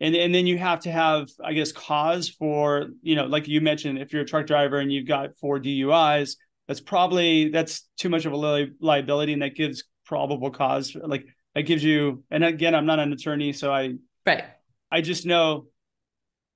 and 0.00 0.14
and 0.14 0.34
then 0.34 0.46
you 0.46 0.58
have 0.58 0.80
to 0.80 0.90
have 0.90 1.28
i 1.44 1.52
guess 1.52 1.72
cause 1.72 2.28
for 2.28 2.86
you 3.02 3.16
know 3.16 3.26
like 3.26 3.48
you 3.48 3.60
mentioned 3.60 3.98
if 3.98 4.12
you're 4.12 4.22
a 4.22 4.26
truck 4.26 4.46
driver 4.46 4.78
and 4.78 4.92
you've 4.92 5.06
got 5.06 5.36
four 5.38 5.58
duis 5.58 6.36
that's 6.68 6.80
probably 6.80 7.48
that's 7.50 7.88
too 7.96 8.08
much 8.08 8.24
of 8.24 8.32
a 8.32 8.36
li- 8.36 8.72
liability 8.80 9.32
and 9.32 9.42
that 9.42 9.54
gives 9.54 9.84
probable 10.04 10.50
cause 10.50 10.96
like 11.00 11.26
that 11.54 11.62
gives 11.62 11.82
you 11.82 12.22
and 12.30 12.44
again 12.44 12.74
i'm 12.74 12.86
not 12.86 12.98
an 12.98 13.12
attorney 13.12 13.52
so 13.52 13.72
i 13.72 13.94
right 14.24 14.44
i 14.90 15.00
just 15.00 15.26
know 15.26 15.66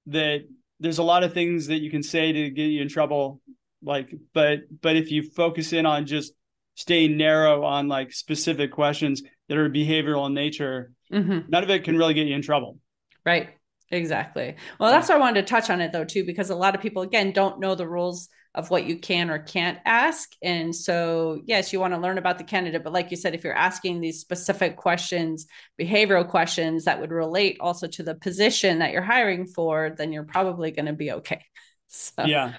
that 0.07 0.41
there's 0.79 0.99
a 0.99 1.03
lot 1.03 1.23
of 1.25 1.35
things 1.35 1.67
that 1.67 1.81
you 1.81 1.91
can 1.91 2.03
say 2.03 2.33
to 2.33 2.51
get 2.51 2.65
you 2.65 2.81
in 2.81 2.89
trouble 2.89 3.41
like 3.83 4.15
but 4.35 4.61
but 4.81 4.97
if 4.97 5.11
you 5.11 5.23
focus 5.23 5.73
in 5.73 5.87
on 5.87 6.07
just 6.07 6.33
staying 6.75 7.17
narrow 7.17 7.65
on 7.65 7.89
like 7.89 8.13
specific 8.13 8.73
questions 8.73 9.23
that 9.49 9.59
are 9.59 9.69
behavioral 9.69 10.27
in 10.27 10.35
nature 10.35 10.93
mm-hmm. 11.13 11.41
none 11.49 11.63
of 11.63 11.71
it 11.71 11.85
can 11.85 11.97
really 11.97 12.15
get 12.15 12.27
you 12.27 12.35
in 12.35 12.43
trouble. 12.43 12.79
Right. 13.25 13.51
Exactly. 13.91 14.55
Well, 14.79 14.91
that's 14.91 15.09
why 15.09 15.17
I 15.17 15.19
wanted 15.19 15.47
to 15.47 15.51
touch 15.51 15.69
on 15.69 15.81
it 15.81 15.93
though, 15.93 16.05
too, 16.05 16.25
because 16.25 16.51
a 16.51 16.55
lot 16.55 16.75
of 16.75 16.81
people, 16.81 17.03
again, 17.03 17.33
don't 17.33 17.59
know 17.59 17.75
the 17.75 17.89
rules 17.89 18.29
of 18.55 18.71
what 18.71 18.85
you 18.85 18.99
can 18.99 19.31
or 19.31 19.39
can't 19.39 19.79
ask. 19.85 20.31
And 20.43 20.75
so, 20.75 21.41
yes, 21.45 21.73
you 21.73 21.81
want 21.81 21.95
to 21.95 22.01
learn 22.01 22.19
about 22.19 22.39
the 22.39 22.45
candidate. 22.45 22.83
But 22.83 22.93
like 22.93 23.11
you 23.11 23.17
said, 23.17 23.35
if 23.35 23.45
you're 23.45 23.55
asking 23.55 24.01
these 24.01 24.21
specific 24.21 24.77
questions, 24.77 25.47
behavioral 25.81 26.29
questions 26.29 26.85
that 26.85 27.01
would 27.01 27.11
relate 27.11 27.59
also 27.61 27.87
to 27.89 28.03
the 28.03 28.15
position 28.15 28.81
that 28.81 28.93
you're 28.93 29.03
hiring 29.03 29.47
for, 29.47 29.95
then 29.97 30.13
you're 30.13 30.25
probably 30.25 30.71
going 30.71 30.87
to 30.87 30.93
be 30.93 31.13
okay. 31.13 31.45
So, 31.93 32.25
yeah. 32.25 32.53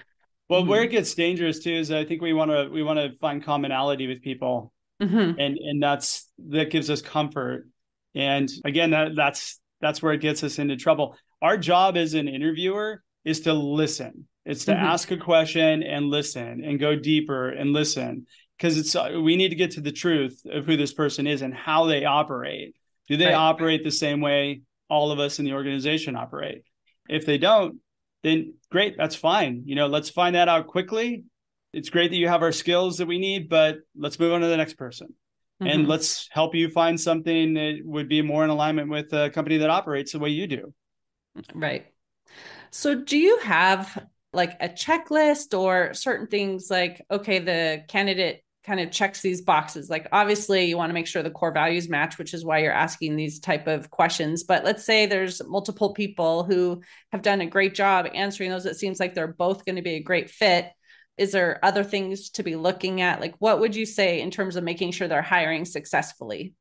Well, 0.50 0.60
mm-hmm. 0.60 0.68
where 0.68 0.82
it 0.82 0.90
gets 0.90 1.14
dangerous 1.14 1.60
too 1.60 1.72
is 1.72 1.90
I 1.90 2.04
think 2.04 2.20
we 2.20 2.34
want 2.34 2.50
to 2.50 2.68
we 2.70 2.82
want 2.82 2.98
to 2.98 3.16
find 3.16 3.42
commonality 3.42 4.06
with 4.06 4.20
people, 4.20 4.74
mm-hmm. 5.02 5.40
and 5.40 5.56
and 5.56 5.82
that's 5.82 6.28
that 6.50 6.70
gives 6.70 6.90
us 6.90 7.00
comfort. 7.00 7.66
And 8.14 8.50
again, 8.64 8.90
that, 8.90 9.14
that's 9.16 9.60
that's 9.80 10.02
where 10.02 10.12
it 10.12 10.20
gets 10.20 10.44
us 10.44 10.58
into 10.58 10.76
trouble. 10.76 11.16
Our 11.40 11.58
job 11.58 11.96
as 11.96 12.14
an 12.14 12.28
interviewer 12.28 13.02
is 13.24 13.40
to 13.42 13.52
listen. 13.52 14.26
It's 14.44 14.64
to 14.66 14.72
mm-hmm. 14.72 14.84
ask 14.84 15.10
a 15.10 15.16
question 15.16 15.82
and 15.82 16.06
listen 16.06 16.64
and 16.64 16.80
go 16.80 16.96
deeper 16.96 17.48
and 17.48 17.72
listen 17.72 18.26
because 18.56 18.78
it's 18.78 18.94
uh, 18.94 19.20
we 19.22 19.36
need 19.36 19.50
to 19.50 19.56
get 19.56 19.72
to 19.72 19.80
the 19.80 19.92
truth 19.92 20.40
of 20.50 20.66
who 20.66 20.76
this 20.76 20.92
person 20.92 21.26
is 21.26 21.42
and 21.42 21.54
how 21.54 21.86
they 21.86 22.04
operate. 22.04 22.74
Do 23.08 23.16
they 23.16 23.26
right. 23.26 23.34
operate 23.34 23.84
the 23.84 23.90
same 23.90 24.20
way 24.20 24.62
all 24.88 25.10
of 25.10 25.18
us 25.18 25.38
in 25.38 25.44
the 25.44 25.52
organization 25.52 26.16
operate? 26.16 26.62
If 27.08 27.26
they 27.26 27.38
don't, 27.38 27.78
then 28.22 28.54
great, 28.70 28.96
that's 28.96 29.16
fine. 29.16 29.62
You 29.66 29.74
know, 29.74 29.88
let's 29.88 30.10
find 30.10 30.36
that 30.36 30.48
out 30.48 30.68
quickly. 30.68 31.24
It's 31.72 31.88
great 31.88 32.10
that 32.10 32.16
you 32.16 32.28
have 32.28 32.42
our 32.42 32.52
skills 32.52 32.98
that 32.98 33.06
we 33.06 33.18
need, 33.18 33.48
but 33.48 33.78
let's 33.96 34.18
move 34.18 34.32
on 34.32 34.42
to 34.42 34.46
the 34.46 34.56
next 34.56 34.74
person 34.74 35.14
mm-hmm. 35.62 35.80
and 35.80 35.88
let's 35.88 36.28
help 36.30 36.54
you 36.54 36.68
find 36.68 37.00
something 37.00 37.54
that 37.54 37.80
would 37.84 38.08
be 38.08 38.22
more 38.22 38.44
in 38.44 38.50
alignment 38.50 38.88
with 38.88 39.12
a 39.12 39.30
company 39.30 39.58
that 39.58 39.70
operates 39.70 40.12
the 40.12 40.18
way 40.18 40.30
you 40.30 40.46
do. 40.46 40.72
Right. 41.54 41.86
So, 42.70 42.94
do 42.94 43.18
you 43.18 43.38
have 43.38 44.06
like 44.32 44.56
a 44.60 44.68
checklist 44.68 45.58
or 45.58 45.94
certain 45.94 46.26
things 46.26 46.70
like, 46.70 47.04
okay, 47.10 47.38
the 47.38 47.84
candidate 47.88 48.42
kind 48.64 48.78
of 48.78 48.92
checks 48.92 49.20
these 49.20 49.40
boxes 49.40 49.90
like 49.90 50.06
obviously 50.12 50.66
you 50.66 50.76
want 50.76 50.88
to 50.88 50.94
make 50.94 51.08
sure 51.08 51.20
the 51.22 51.30
core 51.30 51.50
values 51.50 51.88
match 51.88 52.16
which 52.16 52.32
is 52.32 52.44
why 52.44 52.58
you're 52.58 52.72
asking 52.72 53.16
these 53.16 53.40
type 53.40 53.66
of 53.66 53.90
questions 53.90 54.44
but 54.44 54.64
let's 54.64 54.84
say 54.84 55.04
there's 55.04 55.42
multiple 55.48 55.92
people 55.92 56.44
who 56.44 56.80
have 57.10 57.22
done 57.22 57.40
a 57.40 57.46
great 57.46 57.74
job 57.74 58.06
answering 58.14 58.50
those 58.50 58.64
it 58.64 58.76
seems 58.76 59.00
like 59.00 59.14
they're 59.14 59.26
both 59.26 59.64
going 59.64 59.74
to 59.74 59.82
be 59.82 59.94
a 59.94 60.02
great 60.02 60.30
fit 60.30 60.70
is 61.18 61.32
there 61.32 61.58
other 61.62 61.84
things 61.84 62.30
to 62.30 62.42
be 62.42 62.56
looking 62.56 63.00
at? 63.00 63.20
Like 63.20 63.34
what 63.38 63.60
would 63.60 63.76
you 63.76 63.86
say 63.86 64.20
in 64.20 64.30
terms 64.30 64.56
of 64.56 64.64
making 64.64 64.92
sure 64.92 65.08
they're 65.08 65.22
hiring 65.22 65.64
successfully? 65.64 66.54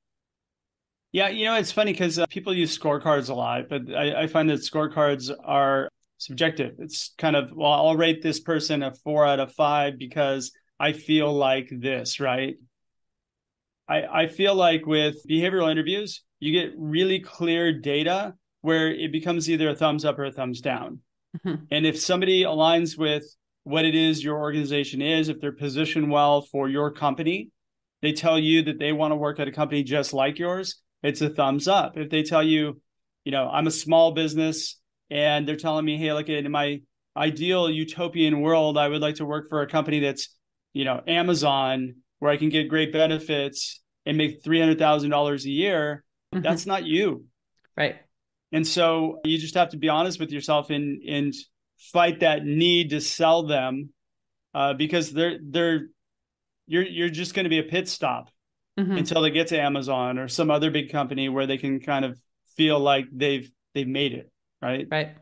Yeah 1.11 1.27
you 1.27 1.45
know 1.45 1.55
it's 1.55 1.71
funny 1.71 1.91
because 1.91 2.19
uh, 2.19 2.25
people 2.27 2.53
use 2.53 2.77
scorecards 2.77 3.29
a 3.29 3.33
lot 3.33 3.67
but 3.69 3.81
I, 3.93 4.23
I 4.23 4.27
find 4.27 4.49
that 4.49 4.61
scorecards 4.61 5.29
are 5.43 5.89
subjective. 6.17 6.75
It's 6.79 7.13
kind 7.17 7.35
of 7.35 7.51
well 7.53 7.71
i'll 7.71 7.97
rate 7.97 8.21
this 8.21 8.39
person 8.39 8.83
a 8.83 8.93
four 8.93 9.25
out 9.25 9.39
of 9.39 9.53
five 9.53 9.97
because 9.97 10.51
i 10.79 10.93
feel 10.93 11.33
like 11.33 11.69
this 11.71 12.19
right? 12.19 12.55
I 13.89 14.03
i 14.03 14.27
feel 14.27 14.55
like 14.55 14.85
with 14.85 15.17
behavioral 15.29 15.71
interviews 15.71 16.23
you 16.39 16.51
get 16.53 16.73
really 16.77 17.19
clear 17.19 17.73
data 17.73 18.35
where 18.61 18.89
it 18.93 19.11
becomes 19.11 19.49
either 19.49 19.69
a 19.69 19.75
thumbs 19.75 20.05
up 20.05 20.17
or 20.19 20.25
a 20.25 20.31
thumbs 20.31 20.61
down. 20.61 20.99
Mm-hmm. 21.45 21.63
and 21.71 21.85
if 21.85 21.97
somebody 21.97 22.43
aligns 22.43 22.97
with 22.97 23.23
what 23.63 23.85
it 23.85 23.95
is 23.95 24.23
your 24.23 24.39
organization 24.39 25.01
is, 25.01 25.29
if 25.29 25.39
they're 25.39 25.51
positioned 25.51 26.09
well 26.09 26.41
for 26.41 26.67
your 26.69 26.91
company, 26.91 27.49
they 28.01 28.13
tell 28.13 28.39
you 28.39 28.63
that 28.63 28.79
they 28.79 28.91
want 28.91 29.11
to 29.11 29.15
work 29.15 29.39
at 29.39 29.47
a 29.47 29.51
company 29.51 29.83
just 29.83 30.13
like 30.13 30.39
yours, 30.39 30.81
it's 31.03 31.21
a 31.21 31.29
thumbs 31.29 31.67
up. 31.67 31.97
If 31.97 32.09
they 32.09 32.23
tell 32.23 32.43
you, 32.43 32.81
you 33.23 33.31
know, 33.31 33.49
I'm 33.49 33.67
a 33.67 33.71
small 33.71 34.11
business 34.11 34.79
and 35.09 35.47
they're 35.47 35.55
telling 35.55 35.85
me, 35.85 35.97
hey, 35.97 36.13
look, 36.13 36.29
in 36.29 36.49
my 36.51 36.81
ideal 37.15 37.69
utopian 37.69 38.41
world, 38.41 38.77
I 38.77 38.87
would 38.87 39.01
like 39.01 39.15
to 39.15 39.25
work 39.25 39.49
for 39.49 39.61
a 39.61 39.67
company 39.67 39.99
that's, 39.99 40.35
you 40.73 40.85
know, 40.85 41.01
Amazon, 41.07 41.95
where 42.19 42.31
I 42.31 42.37
can 42.37 42.49
get 42.49 42.69
great 42.69 42.93
benefits 42.93 43.81
and 44.05 44.17
make 44.17 44.43
$300,000 44.43 45.43
a 45.45 45.49
year. 45.49 46.03
Mm-hmm. 46.33 46.43
That's 46.43 46.65
not 46.65 46.85
you. 46.85 47.25
Right. 47.75 47.97
And 48.51 48.65
so 48.65 49.19
you 49.23 49.37
just 49.37 49.55
have 49.55 49.69
to 49.69 49.77
be 49.77 49.89
honest 49.89 50.19
with 50.19 50.31
yourself 50.31 50.69
and, 50.69 51.01
and 51.03 51.33
fight 51.81 52.19
that 52.19 52.45
need 52.45 52.91
to 52.91 53.01
sell 53.01 53.43
them 53.43 53.89
uh, 54.53 54.73
because 54.73 55.11
they're 55.11 55.39
they're 55.41 55.87
you're 56.67 56.83
you're 56.83 57.09
just 57.09 57.33
going 57.33 57.45
to 57.45 57.49
be 57.49 57.59
a 57.59 57.63
pit 57.63 57.87
stop 57.87 58.29
mm-hmm. 58.79 58.97
until 58.97 59.21
they 59.21 59.31
get 59.31 59.47
to 59.47 59.59
Amazon 59.59 60.19
or 60.19 60.27
some 60.27 60.51
other 60.51 60.69
big 60.69 60.91
company 60.91 61.27
where 61.27 61.47
they 61.47 61.57
can 61.57 61.79
kind 61.79 62.05
of 62.05 62.19
feel 62.55 62.79
like 62.79 63.05
they've 63.11 63.51
they've 63.73 63.87
made 63.87 64.13
it 64.13 64.31
right 64.61 64.87
right 64.91 65.15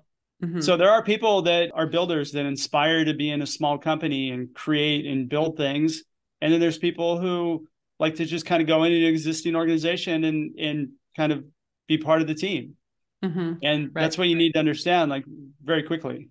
mm-hmm. 0.43 0.59
so 0.59 0.75
there 0.75 0.89
are 0.89 1.03
people 1.03 1.43
that 1.43 1.71
are 1.73 1.87
builders 1.87 2.33
that 2.33 2.45
inspire 2.45 3.05
to 3.05 3.13
be 3.13 3.29
in 3.29 3.41
a 3.41 3.47
small 3.47 3.77
company 3.77 4.31
and 4.31 4.53
create 4.53 5.05
and 5.05 5.29
build 5.29 5.55
things 5.55 6.03
and 6.41 6.51
then 6.51 6.59
there's 6.59 6.77
people 6.77 7.19
who 7.19 7.67
like 7.99 8.15
to 8.15 8.25
just 8.25 8.45
kind 8.45 8.61
of 8.61 8.67
go 8.67 8.83
into 8.83 8.97
an 8.97 9.03
existing 9.05 9.55
organization 9.55 10.23
and 10.23 10.59
and 10.59 10.89
kind 11.15 11.31
of 11.31 11.45
be 11.87 11.97
part 11.97 12.21
of 12.21 12.27
the 12.27 12.35
team 12.35 12.75
mm-hmm. 13.23 13.53
and 13.63 13.91
right. 13.93 14.01
that's 14.01 14.17
what 14.17 14.27
you 14.27 14.35
need 14.35 14.53
to 14.53 14.59
understand 14.59 15.09
like 15.09 15.23
very 15.63 15.83
quickly 15.83 16.29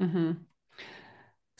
Mm-hmm. 0.00 0.32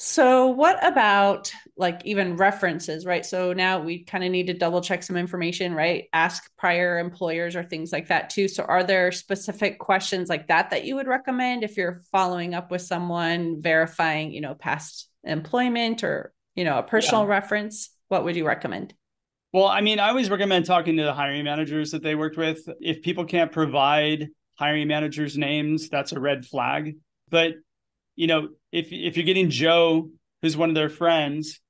So, 0.05 0.49
what 0.49 0.85
about 0.85 1.53
like 1.77 2.03
even 2.05 2.37
references, 2.37 3.07
right? 3.07 3.25
So 3.25 3.53
now 3.53 3.81
we 3.81 4.03
kind 4.03 4.25
of 4.25 4.33
need 4.33 4.49
to 4.49 4.53
double 4.53 4.81
check 4.81 5.05
some 5.05 5.17
information, 5.17 5.75
right? 5.75 6.09
Ask 6.13 6.51
prior 6.59 6.99
employers 6.99 7.55
or 7.55 7.63
things 7.63 7.93
like 7.93 8.09
that 8.09 8.29
too. 8.29 8.49
So, 8.49 8.65
are 8.65 8.83
there 8.83 9.13
specific 9.13 9.79
questions 9.79 10.29
like 10.29 10.49
that 10.49 10.71
that 10.71 10.85
you 10.85 10.97
would 10.97 11.07
recommend 11.07 11.63
if 11.63 11.77
you're 11.77 12.03
following 12.11 12.53
up 12.53 12.73
with 12.73 12.83
someone, 12.83 13.63
verifying, 13.63 14.33
you 14.33 14.41
know, 14.41 14.57
past 14.57 15.09
employment 15.23 16.03
or, 16.03 16.33
you 16.57 16.65
know, 16.65 16.79
a 16.79 16.83
personal 16.83 17.23
yeah. 17.23 17.31
reference? 17.31 17.91
What 18.09 18.25
would 18.25 18.35
you 18.35 18.45
recommend? 18.45 18.95
Well, 19.53 19.69
I 19.69 19.83
mean, 19.83 20.01
I 20.01 20.09
always 20.09 20.31
recommend 20.31 20.65
talking 20.65 20.97
to 20.97 21.05
the 21.05 21.15
hiring 21.15 21.45
managers 21.45 21.93
that 21.93 22.03
they 22.03 22.17
worked 22.17 22.37
with. 22.37 22.69
If 22.81 23.03
people 23.03 23.25
can't 23.25 23.53
provide 23.53 24.31
hiring 24.59 24.89
managers' 24.89 25.39
names, 25.39 25.89
that's 25.91 26.11
a 26.11 26.19
red 26.19 26.45
flag. 26.45 26.97
But 27.31 27.53
you 28.17 28.27
know, 28.27 28.49
if 28.71 28.89
if 28.93 29.17
you're 29.17 29.27
getting 29.27 29.51
Joe, 29.51 30.11
who's 30.41 30.57
one 30.57 30.69
of 30.69 30.75
their 30.75 30.89
friends, 30.89 31.61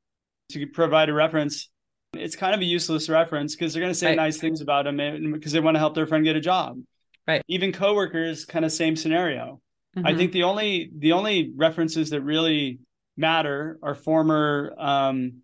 to 0.51 0.67
provide 0.67 1.09
a 1.09 1.13
reference, 1.13 1.69
it's 2.15 2.37
kind 2.37 2.55
of 2.55 2.61
a 2.61 2.65
useless 2.65 3.09
reference 3.09 3.55
because 3.55 3.73
they're 3.73 3.83
going 3.83 3.93
to 3.93 3.99
say 3.99 4.09
right. 4.09 4.17
nice 4.17 4.39
things 4.39 4.61
about 4.61 4.87
him 4.87 5.33
because 5.33 5.53
they 5.53 5.61
want 5.61 5.75
to 5.75 5.79
help 5.79 5.95
their 5.95 6.07
friend 6.07 6.25
get 6.25 6.37
a 6.37 6.41
job. 6.41 6.79
Right. 7.27 7.43
Even 7.49 7.73
coworkers, 7.73 8.45
kind 8.45 8.65
of 8.65 8.73
same 8.73 8.97
scenario. 8.97 9.61
Mm-hmm. 9.97 10.07
I 10.07 10.15
think 10.17 10.33
the 10.33 10.43
only 10.43 10.91
the 10.97 11.13
only 11.13 11.53
references 11.55 12.11
that 12.11 12.23
really 12.23 12.81
matter 13.17 13.79
are 13.83 13.95
former 13.95 14.75
um, 14.79 15.43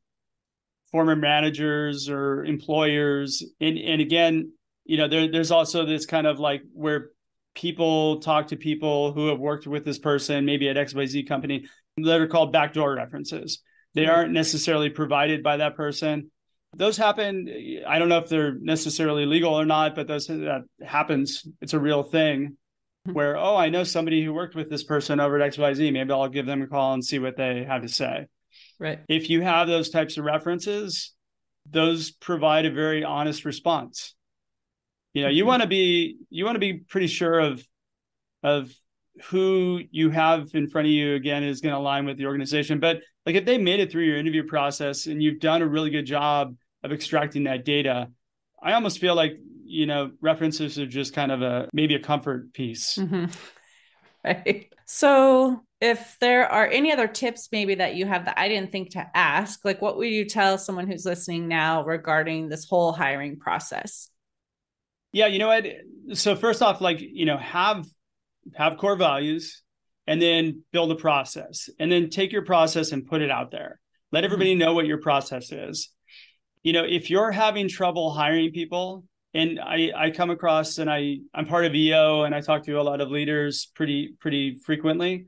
former 0.90 1.14
managers 1.14 2.08
or 2.08 2.44
employers, 2.44 3.44
and 3.60 3.78
and 3.78 4.00
again, 4.00 4.52
you 4.84 4.96
know, 4.96 5.06
there 5.06 5.30
there's 5.30 5.50
also 5.50 5.84
this 5.84 6.06
kind 6.06 6.26
of 6.26 6.40
like 6.40 6.62
where 6.72 7.10
people 7.58 8.20
talk 8.20 8.46
to 8.48 8.56
people 8.56 9.12
who 9.12 9.26
have 9.26 9.40
worked 9.40 9.66
with 9.66 9.84
this 9.84 9.98
person, 9.98 10.44
maybe 10.44 10.68
at 10.68 10.76
XYZ 10.76 11.26
company, 11.28 11.66
that 11.96 12.20
are 12.20 12.28
called 12.28 12.52
backdoor 12.52 12.94
references. 12.94 13.62
They 13.94 14.02
mm-hmm. 14.02 14.10
aren't 14.12 14.32
necessarily 14.32 14.90
provided 14.90 15.42
by 15.42 15.56
that 15.56 15.76
person. 15.76 16.30
Those 16.76 16.96
happen. 16.96 17.82
I 17.86 17.98
don't 17.98 18.08
know 18.08 18.18
if 18.18 18.28
they're 18.28 18.54
necessarily 18.54 19.26
legal 19.26 19.54
or 19.54 19.64
not, 19.64 19.96
but 19.96 20.06
those 20.06 20.28
that 20.28 20.64
happens. 20.84 21.44
It's 21.60 21.72
a 21.72 21.80
real 21.80 22.04
thing 22.04 22.56
mm-hmm. 23.06 23.12
where, 23.12 23.36
oh, 23.36 23.56
I 23.56 23.70
know 23.70 23.82
somebody 23.82 24.24
who 24.24 24.32
worked 24.32 24.54
with 24.54 24.70
this 24.70 24.84
person 24.84 25.18
over 25.18 25.40
at 25.40 25.52
XYZ. 25.52 25.92
Maybe 25.92 26.12
I'll 26.12 26.28
give 26.28 26.46
them 26.46 26.62
a 26.62 26.68
call 26.68 26.94
and 26.94 27.04
see 27.04 27.18
what 27.18 27.36
they 27.36 27.64
have 27.64 27.82
to 27.82 27.88
say. 27.88 28.26
Right. 28.78 29.00
If 29.08 29.30
you 29.30 29.42
have 29.42 29.66
those 29.66 29.90
types 29.90 30.16
of 30.16 30.24
references, 30.24 31.12
those 31.68 32.12
provide 32.12 32.66
a 32.66 32.70
very 32.70 33.02
honest 33.02 33.44
response 33.44 34.14
you 35.14 35.22
know 35.22 35.28
you 35.28 35.42
mm-hmm. 35.42 35.48
want 35.48 35.62
to 35.62 35.68
be 35.68 36.18
you 36.30 36.44
want 36.44 36.54
to 36.54 36.60
be 36.60 36.74
pretty 36.74 37.06
sure 37.06 37.38
of 37.38 37.62
of 38.42 38.70
who 39.30 39.80
you 39.90 40.10
have 40.10 40.48
in 40.54 40.68
front 40.68 40.86
of 40.86 40.92
you 40.92 41.14
again 41.14 41.42
is 41.42 41.60
going 41.60 41.72
to 41.72 41.78
align 41.78 42.04
with 42.06 42.16
the 42.16 42.26
organization 42.26 42.78
but 42.78 43.00
like 43.26 43.34
if 43.34 43.44
they 43.44 43.58
made 43.58 43.80
it 43.80 43.90
through 43.90 44.04
your 44.04 44.16
interview 44.16 44.44
process 44.44 45.06
and 45.06 45.22
you've 45.22 45.40
done 45.40 45.62
a 45.62 45.66
really 45.66 45.90
good 45.90 46.06
job 46.06 46.54
of 46.84 46.92
extracting 46.92 47.44
that 47.44 47.64
data 47.64 48.08
i 48.62 48.72
almost 48.72 49.00
feel 49.00 49.14
like 49.14 49.38
you 49.64 49.86
know 49.86 50.10
references 50.20 50.78
are 50.78 50.86
just 50.86 51.12
kind 51.14 51.32
of 51.32 51.42
a 51.42 51.68
maybe 51.72 51.94
a 51.94 52.00
comfort 52.00 52.52
piece 52.52 52.96
mm-hmm. 52.96 53.24
right 54.24 54.72
so 54.84 55.60
if 55.80 56.16
there 56.20 56.48
are 56.48 56.66
any 56.68 56.92
other 56.92 57.08
tips 57.08 57.48
maybe 57.50 57.74
that 57.74 57.96
you 57.96 58.06
have 58.06 58.24
that 58.24 58.38
i 58.38 58.46
didn't 58.46 58.70
think 58.70 58.90
to 58.90 59.04
ask 59.14 59.64
like 59.64 59.82
what 59.82 59.96
would 59.96 60.08
you 60.08 60.24
tell 60.24 60.58
someone 60.58 60.86
who's 60.86 61.04
listening 61.04 61.48
now 61.48 61.84
regarding 61.84 62.48
this 62.48 62.68
whole 62.68 62.92
hiring 62.92 63.36
process 63.36 64.10
yeah, 65.12 65.26
you 65.26 65.38
know 65.38 65.48
what? 65.48 65.66
So 66.14 66.36
first 66.36 66.62
off, 66.62 66.80
like 66.80 67.00
you 67.00 67.26
know, 67.26 67.36
have 67.36 67.86
have 68.54 68.76
core 68.76 68.96
values, 68.96 69.62
and 70.06 70.20
then 70.20 70.62
build 70.72 70.90
a 70.90 70.96
process, 70.96 71.68
and 71.78 71.90
then 71.90 72.10
take 72.10 72.32
your 72.32 72.44
process 72.44 72.92
and 72.92 73.06
put 73.06 73.22
it 73.22 73.30
out 73.30 73.50
there. 73.50 73.80
Let 74.10 74.20
mm-hmm. 74.20 74.24
everybody 74.24 74.54
know 74.54 74.74
what 74.74 74.86
your 74.86 74.98
process 74.98 75.52
is. 75.52 75.90
You 76.62 76.72
know, 76.72 76.84
if 76.84 77.10
you're 77.10 77.30
having 77.30 77.68
trouble 77.68 78.10
hiring 78.10 78.52
people, 78.52 79.04
and 79.34 79.60
I 79.60 79.92
I 79.96 80.10
come 80.10 80.30
across 80.30 80.78
and 80.78 80.90
I 80.90 81.18
I'm 81.34 81.46
part 81.46 81.64
of 81.64 81.74
EO 81.74 82.24
and 82.24 82.34
I 82.34 82.40
talk 82.40 82.64
to 82.64 82.74
a 82.74 82.82
lot 82.82 83.00
of 83.00 83.10
leaders 83.10 83.70
pretty 83.74 84.14
pretty 84.20 84.56
frequently, 84.64 85.26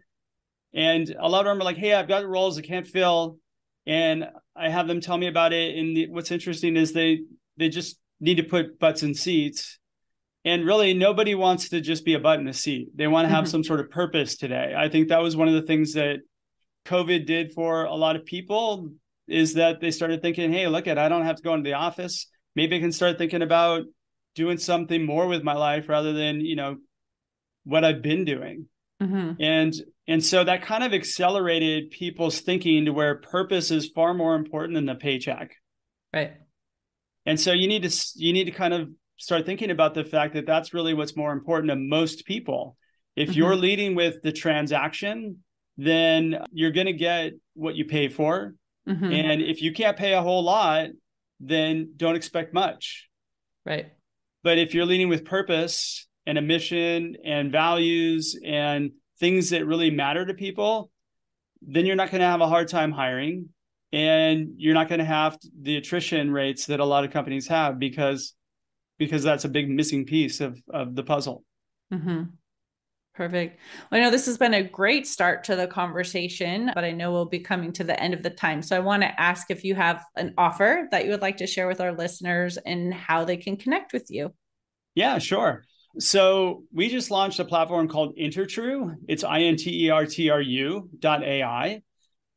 and 0.75 1.09
a 1.19 1.29
lot 1.29 1.47
of 1.47 1.53
them 1.53 1.61
are 1.61 1.65
like, 1.65 1.77
"Hey, 1.77 1.95
I've 1.95 2.09
got 2.09 2.27
roles 2.27 2.59
I 2.59 2.63
can't 2.63 2.87
fill," 2.87 3.39
and 3.87 4.29
I 4.55 4.69
have 4.69 4.87
them 4.87 5.01
tell 5.01 5.17
me 5.17 5.27
about 5.27 5.53
it. 5.53 5.77
And 5.77 5.97
the, 5.97 6.09
what's 6.09 6.31
interesting 6.31 6.77
is 6.77 6.93
they 6.93 7.21
they 7.57 7.69
just 7.69 7.99
need 8.21 8.37
to 8.37 8.43
put 8.43 8.79
butts 8.79 9.03
in 9.03 9.15
seats. 9.15 9.79
And 10.45 10.65
really, 10.65 10.95
nobody 10.95 11.35
wants 11.35 11.69
to 11.71 11.81
just 11.81 12.05
be 12.05 12.15
a 12.15 12.19
butt 12.19 12.41
in 12.41 12.49
a 12.49 12.55
seat. 12.55 12.89
They 12.95 13.07
want 13.07 13.27
to 13.27 13.35
have 13.35 13.45
mm-hmm. 13.45 13.51
some 13.51 13.65
sort 13.65 13.81
of 13.81 13.91
purpose 13.91 14.37
today. 14.37 14.75
I 14.77 14.89
think 14.89 15.09
that 15.09 15.23
was 15.23 15.37
one 15.37 15.49
of 15.49 15.55
the 15.55 15.63
things 15.63 15.95
that 15.95 16.21
COVID 16.87 17.27
did 17.27 17.53
for 17.53 17.85
a 17.85 17.95
lot 17.95 18.17
of 18.17 18.25
people 18.25 18.91
is 19.29 19.55
that 19.55 19.81
they 19.81 19.91
started 19.91 20.23
thinking, 20.23 20.53
hey, 20.53 20.67
look 20.67 20.87
at, 20.87 20.99
I 20.99 21.09
don't 21.09 21.27
have 21.27 21.37
to 21.37 21.43
go 21.43 21.55
into 21.55 21.69
the 21.69 21.75
office. 21.75 22.27
Maybe 22.57 22.77
I 22.77 22.81
can 22.81 22.93
start 22.93 23.19
thinking 23.19 23.43
about 23.43 23.83
doing 24.35 24.57
something 24.57 25.05
more 25.05 25.27
with 25.27 25.43
my 25.43 25.53
life 25.55 25.89
rather 25.89 26.13
than, 26.15 26.41
you 26.41 26.57
know, 26.57 26.77
what 27.65 27.85
I've 27.85 28.03
been 28.03 28.25
doing. 28.25 28.67
Mm-hmm. 29.03 29.43
And 29.43 29.75
and 30.09 30.25
so 30.25 30.43
that 30.43 30.63
kind 30.63 30.85
of 30.85 30.93
accelerated 30.93 31.91
people's 31.91 32.41
thinking 32.41 32.87
to 32.87 32.93
where 32.93 33.17
purpose 33.17 33.71
is 33.71 33.91
far 33.95 34.13
more 34.13 34.35
important 34.35 34.75
than 34.75 34.87
the 34.87 34.95
paycheck. 34.95 35.55
Right 36.13 36.33
and 37.27 37.39
so 37.39 37.53
you 37.53 37.69
need 37.69 37.83
to 37.83 38.09
you 38.17 38.33
need 38.33 38.45
to 38.45 38.51
kind 38.51 38.75
of 38.75 38.89
start 39.19 39.45
thinking 39.45 39.71
about 39.71 39.95
the 39.95 40.05
fact 40.05 40.35
that 40.35 40.47
that's 40.47 40.73
really 40.73 40.95
what's 40.95 41.17
more 41.17 41.33
important 41.33 41.71
to 41.71 41.77
most 41.77 42.25
people. 42.25 42.77
If 43.17 43.31
mm-hmm. 43.31 43.39
you're 43.39 43.57
leading 43.57 43.95
with 43.95 44.23
the 44.23 44.33
transaction 44.33 45.39
then 45.77 46.45
you're 46.53 46.73
going 46.73 46.87
to 46.87 46.93
get 46.93 47.33
what 47.55 47.75
you 47.75 47.85
pay 47.85 48.09
for. 48.09 48.55
Mm-hmm. 48.89 49.13
and 49.13 49.43
if 49.43 49.61
you 49.61 49.73
can't 49.75 49.97
pay 49.97 50.15
a 50.15 50.23
whole 50.23 50.43
lot 50.43 50.89
then 51.39 51.93
don't 51.97 52.17
expect 52.17 52.55
much. 52.55 53.09
Right. 53.65 53.93
But 54.43 54.59
if 54.59 54.75
you're 54.75 54.87
leading 54.87 55.11
with 55.11 55.25
purpose 55.25 56.09
and 56.27 56.39
a 56.39 56.43
mission 56.43 57.17
and 57.25 57.53
values 57.53 58.39
and 58.43 58.93
things 59.19 59.51
that 59.51 59.67
really 59.67 59.91
matter 59.91 60.25
to 60.25 60.35
people 60.35 60.91
then 61.63 61.85
you're 61.85 61.97
not 61.97 62.11
going 62.11 62.21
to 62.21 62.27
have 62.27 62.41
a 62.41 62.49
hard 62.49 62.69
time 62.69 62.91
hiring 62.91 63.51
and 63.93 64.55
you're 64.57 64.75
not 64.75 64.89
going 64.89 65.01
to 65.01 65.05
have 65.05 65.39
the 65.61 65.77
attrition 65.77 66.31
rates 66.31 66.67
that 66.67 66.81
a 66.81 66.85
lot 66.85 67.05
of 67.05 67.11
companies 67.11 67.49
have 67.49 67.79
because 67.79 68.35
because 68.99 69.23
that's 69.23 69.45
a 69.45 69.49
big 69.49 69.69
missing 69.69 70.05
piece 70.05 70.41
of 70.41 70.61
of 70.73 70.95
the 70.95 71.03
puzzle 71.03 71.45
mm-hmm. 71.93 72.23
Perfect. 73.21 73.59
Well, 73.91 74.01
I 74.01 74.05
know 74.05 74.11
this 74.11 74.25
has 74.27 74.39
been 74.39 74.55
a 74.55 74.63
great 74.63 75.07
start 75.07 75.45
to 75.45 75.57
the 75.57 75.67
conversation, 75.67 76.71
but 76.75 76.85
I 76.85 76.93
know 76.93 77.13
we'll 77.13 77.27
be 77.27 77.41
coming 77.41 77.73
to 77.73 77.85
the 77.85 78.01
end 78.01 78.15
of 78.15 78.23
the 78.23 78.31
time. 78.31 78.63
So 78.63 78.75
I 78.75 78.81
want 78.81 79.03
to 79.03 79.21
ask 79.21 79.51
if 79.51 79.65
you 79.65 79.75
have 79.75 80.05
an 80.17 80.33
offer 80.39 80.89
that 80.91 81.05
you 81.05 81.11
would 81.11 81.21
like 81.21 81.37
to 81.39 81.47
share 81.47 81.67
with 81.67 81.81
our 81.81 81.93
listeners 81.93 82.57
and 82.57 82.95
how 82.95 83.25
they 83.25 83.37
can 83.37 83.57
connect 83.57 83.93
with 83.93 84.11
you. 84.11 84.33
Yeah, 84.95 85.19
sure. 85.19 85.65
So 85.99 86.63
we 86.73 86.89
just 86.89 87.11
launched 87.11 87.41
a 87.41 87.45
platform 87.45 87.89
called 87.89 88.17
InterTru 88.17 88.95
It's 89.09 89.25
I-N-T-E-R-T-R-U 89.25 90.91
dot 90.99 91.23
AI. 91.25 91.83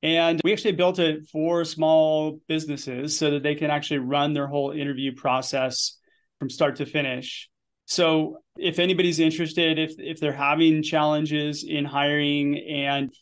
And 0.03 0.41
we 0.43 0.51
actually 0.51 0.73
built 0.73 0.99
it 0.99 1.27
for 1.31 1.63
small 1.63 2.41
businesses 2.49 3.17
so 3.17 3.31
that 3.31 3.41
they 3.41 3.55
can 3.55 3.71
actually 3.71 3.99
run 3.99 4.33
their 4.33 4.47
whole 4.47 4.71
interview 4.71 5.15
process 5.15 5.97
from 6.39 6.49
start 6.49 6.75
to 6.75 6.85
finish. 6.85 7.49
So 7.85 8.39
if 8.57 8.79
anybody's 8.79 9.19
interested, 9.19 9.79
if 9.79 9.93
if 9.97 10.19
they're 10.19 10.33
having 10.33 10.83
challenges 10.83 11.63
in 11.63 11.85
hiring 11.85 12.57
and 12.59 13.13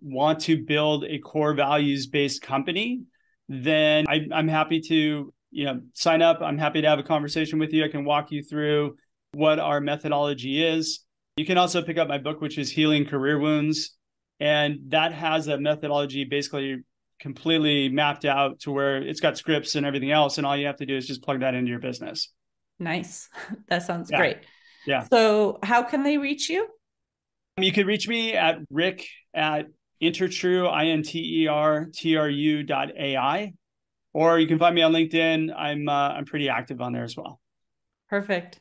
want 0.00 0.40
to 0.40 0.64
build 0.64 1.04
a 1.04 1.18
core 1.18 1.54
values 1.54 2.06
based 2.06 2.40
company, 2.40 3.02
then 3.48 4.06
I, 4.08 4.26
I'm 4.32 4.48
happy 4.48 4.80
to 4.88 5.34
you 5.50 5.64
know 5.64 5.80
sign 5.92 6.22
up. 6.22 6.40
I'm 6.40 6.58
happy 6.58 6.80
to 6.80 6.88
have 6.88 6.98
a 6.98 7.02
conversation 7.02 7.58
with 7.58 7.74
you. 7.74 7.84
I 7.84 7.88
can 7.88 8.06
walk 8.06 8.30
you 8.30 8.42
through 8.42 8.96
what 9.32 9.58
our 9.58 9.80
methodology 9.80 10.64
is. 10.64 11.04
You 11.36 11.44
can 11.44 11.58
also 11.58 11.82
pick 11.82 11.98
up 11.98 12.08
my 12.08 12.18
book, 12.18 12.40
which 12.40 12.58
is 12.58 12.70
Healing 12.70 13.04
Career 13.06 13.38
Wounds, 13.38 13.96
and 14.42 14.78
that 14.88 15.12
has 15.12 15.46
a 15.46 15.56
methodology 15.56 16.24
basically 16.24 16.82
completely 17.20 17.88
mapped 17.88 18.24
out 18.24 18.58
to 18.60 18.72
where 18.72 18.96
it's 19.00 19.20
got 19.20 19.38
scripts 19.38 19.76
and 19.76 19.86
everything 19.86 20.10
else, 20.10 20.38
and 20.38 20.46
all 20.46 20.56
you 20.56 20.66
have 20.66 20.78
to 20.78 20.86
do 20.86 20.96
is 20.96 21.06
just 21.06 21.22
plug 21.22 21.40
that 21.40 21.54
into 21.54 21.70
your 21.70 21.78
business. 21.78 22.28
Nice. 22.78 23.28
That 23.68 23.82
sounds 23.84 24.10
Yeah. 24.10 24.18
great. 24.18 24.38
Yeah. 24.84 25.04
So, 25.04 25.58
how 25.62 25.84
can 25.84 26.02
they 26.02 26.18
reach 26.18 26.50
you? 26.50 26.66
You 27.56 27.70
can 27.70 27.86
reach 27.86 28.08
me 28.08 28.32
at 28.34 28.58
rick 28.68 29.06
at 29.32 29.66
InterTru 30.02 30.68
I-N-T-E-R-T-R-U 30.68 32.62
dot 32.64 32.88
AI, 32.98 33.52
or 34.12 34.40
you 34.40 34.48
can 34.48 34.58
find 34.58 34.74
me 34.74 34.82
on 34.82 34.92
LinkedIn. 34.92 35.54
I'm 35.56 35.88
uh, 35.88 36.08
I'm 36.16 36.24
pretty 36.24 36.48
active 36.48 36.80
on 36.80 36.92
there 36.92 37.04
as 37.04 37.16
well. 37.16 37.40
Perfect. 38.08 38.58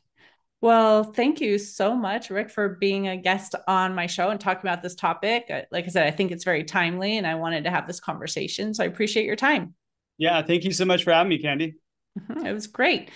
Well, 0.61 1.03
thank 1.03 1.41
you 1.41 1.57
so 1.57 1.95
much, 1.95 2.29
Rick, 2.29 2.51
for 2.51 2.69
being 2.69 3.07
a 3.07 3.17
guest 3.17 3.55
on 3.67 3.95
my 3.95 4.05
show 4.05 4.29
and 4.29 4.39
talking 4.39 4.69
about 4.69 4.83
this 4.83 4.93
topic. 4.93 5.45
Uh, 5.49 5.61
Like 5.71 5.85
I 5.85 5.87
said, 5.87 6.05
I 6.05 6.11
think 6.11 6.31
it's 6.31 6.43
very 6.43 6.63
timely 6.63 7.17
and 7.17 7.25
I 7.25 7.35
wanted 7.35 7.63
to 7.63 7.71
have 7.71 7.87
this 7.87 7.99
conversation. 7.99 8.75
So 8.75 8.83
I 8.83 8.87
appreciate 8.87 9.25
your 9.25 9.35
time. 9.35 9.73
Yeah, 10.19 10.43
thank 10.43 10.63
you 10.63 10.71
so 10.71 10.85
much 10.85 11.03
for 11.03 11.11
having 11.11 11.29
me, 11.29 11.39
Candy. 11.39 11.75
Mhm, 12.19 12.45
It 12.45 12.53
was 12.53 12.67
great. 12.67 13.09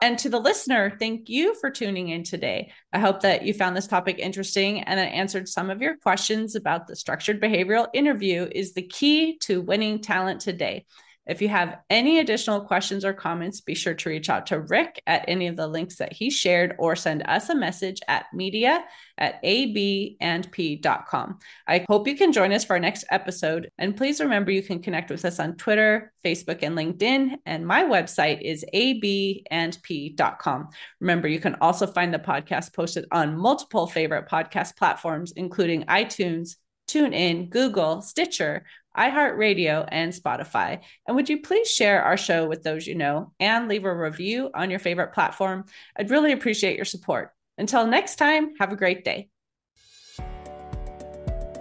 And 0.00 0.16
to 0.20 0.28
the 0.28 0.38
listener, 0.38 0.96
thank 0.98 1.28
you 1.28 1.54
for 1.60 1.70
tuning 1.70 2.08
in 2.08 2.22
today. 2.22 2.72
I 2.92 3.00
hope 3.00 3.20
that 3.22 3.44
you 3.44 3.54
found 3.54 3.76
this 3.76 3.86
topic 3.86 4.18
interesting 4.18 4.82
and 4.82 4.98
it 4.98 5.12
answered 5.12 5.48
some 5.48 5.70
of 5.70 5.82
your 5.82 5.96
questions 5.96 6.54
about 6.54 6.86
the 6.86 6.96
structured 6.96 7.40
behavioral 7.40 7.88
interview 7.94 8.48
is 8.50 8.74
the 8.74 8.82
key 8.82 9.38
to 9.38 9.60
winning 9.60 10.00
talent 10.00 10.40
today. 10.40 10.86
If 11.24 11.40
you 11.40 11.48
have 11.48 11.78
any 11.88 12.18
additional 12.18 12.62
questions 12.62 13.04
or 13.04 13.12
comments, 13.12 13.60
be 13.60 13.76
sure 13.76 13.94
to 13.94 14.08
reach 14.08 14.28
out 14.28 14.46
to 14.46 14.60
Rick 14.60 15.00
at 15.06 15.24
any 15.28 15.46
of 15.46 15.56
the 15.56 15.68
links 15.68 15.96
that 15.96 16.12
he 16.12 16.30
shared 16.30 16.74
or 16.78 16.96
send 16.96 17.22
us 17.26 17.48
a 17.48 17.54
message 17.54 18.00
at 18.08 18.26
media 18.34 18.84
at 19.18 19.40
abandp.com. 19.44 21.38
I 21.68 21.84
hope 21.88 22.08
you 22.08 22.16
can 22.16 22.32
join 22.32 22.52
us 22.52 22.64
for 22.64 22.72
our 22.72 22.80
next 22.80 23.04
episode. 23.10 23.70
And 23.78 23.96
please 23.96 24.18
remember 24.20 24.50
you 24.50 24.64
can 24.64 24.82
connect 24.82 25.10
with 25.10 25.24
us 25.24 25.38
on 25.38 25.54
Twitter, 25.56 26.12
Facebook, 26.24 26.58
and 26.62 26.76
LinkedIn. 26.76 27.36
And 27.46 27.64
my 27.64 27.84
website 27.84 28.40
is 28.42 28.64
abandp.com. 28.74 30.68
Remember, 31.00 31.28
you 31.28 31.38
can 31.38 31.54
also 31.60 31.86
find 31.86 32.12
the 32.12 32.18
podcast 32.18 32.74
posted 32.74 33.04
on 33.12 33.38
multiple 33.38 33.86
favorite 33.86 34.28
podcast 34.28 34.76
platforms, 34.76 35.32
including 35.36 35.84
iTunes, 35.84 36.56
TuneIn, 36.88 37.48
Google, 37.48 38.02
Stitcher, 38.02 38.64
iHeartRadio, 38.96 39.86
and 39.88 40.12
Spotify. 40.12 40.80
And 41.06 41.16
would 41.16 41.28
you 41.28 41.40
please 41.40 41.70
share 41.70 42.02
our 42.02 42.16
show 42.16 42.46
with 42.46 42.62
those 42.62 42.86
you 42.86 42.94
know 42.94 43.32
and 43.40 43.68
leave 43.68 43.84
a 43.84 43.94
review 43.94 44.50
on 44.54 44.70
your 44.70 44.78
favorite 44.78 45.12
platform? 45.12 45.64
I'd 45.96 46.10
really 46.10 46.32
appreciate 46.32 46.76
your 46.76 46.84
support. 46.84 47.30
Until 47.58 47.86
next 47.86 48.16
time, 48.16 48.54
have 48.58 48.72
a 48.72 48.76
great 48.76 49.04
day. 49.04 49.28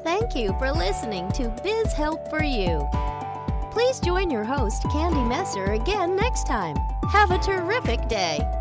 Thank 0.03 0.35
you 0.35 0.55
for 0.57 0.71
listening 0.71 1.31
to 1.33 1.55
Biz 1.63 1.93
Help 1.93 2.29
for 2.29 2.43
You. 2.43 2.87
Please 3.71 3.99
join 3.99 4.29
your 4.29 4.43
host, 4.43 4.83
Candy 4.91 5.23
Messer, 5.23 5.71
again 5.71 6.15
next 6.15 6.45
time. 6.45 6.75
Have 7.09 7.31
a 7.31 7.39
terrific 7.39 8.07
day. 8.07 8.60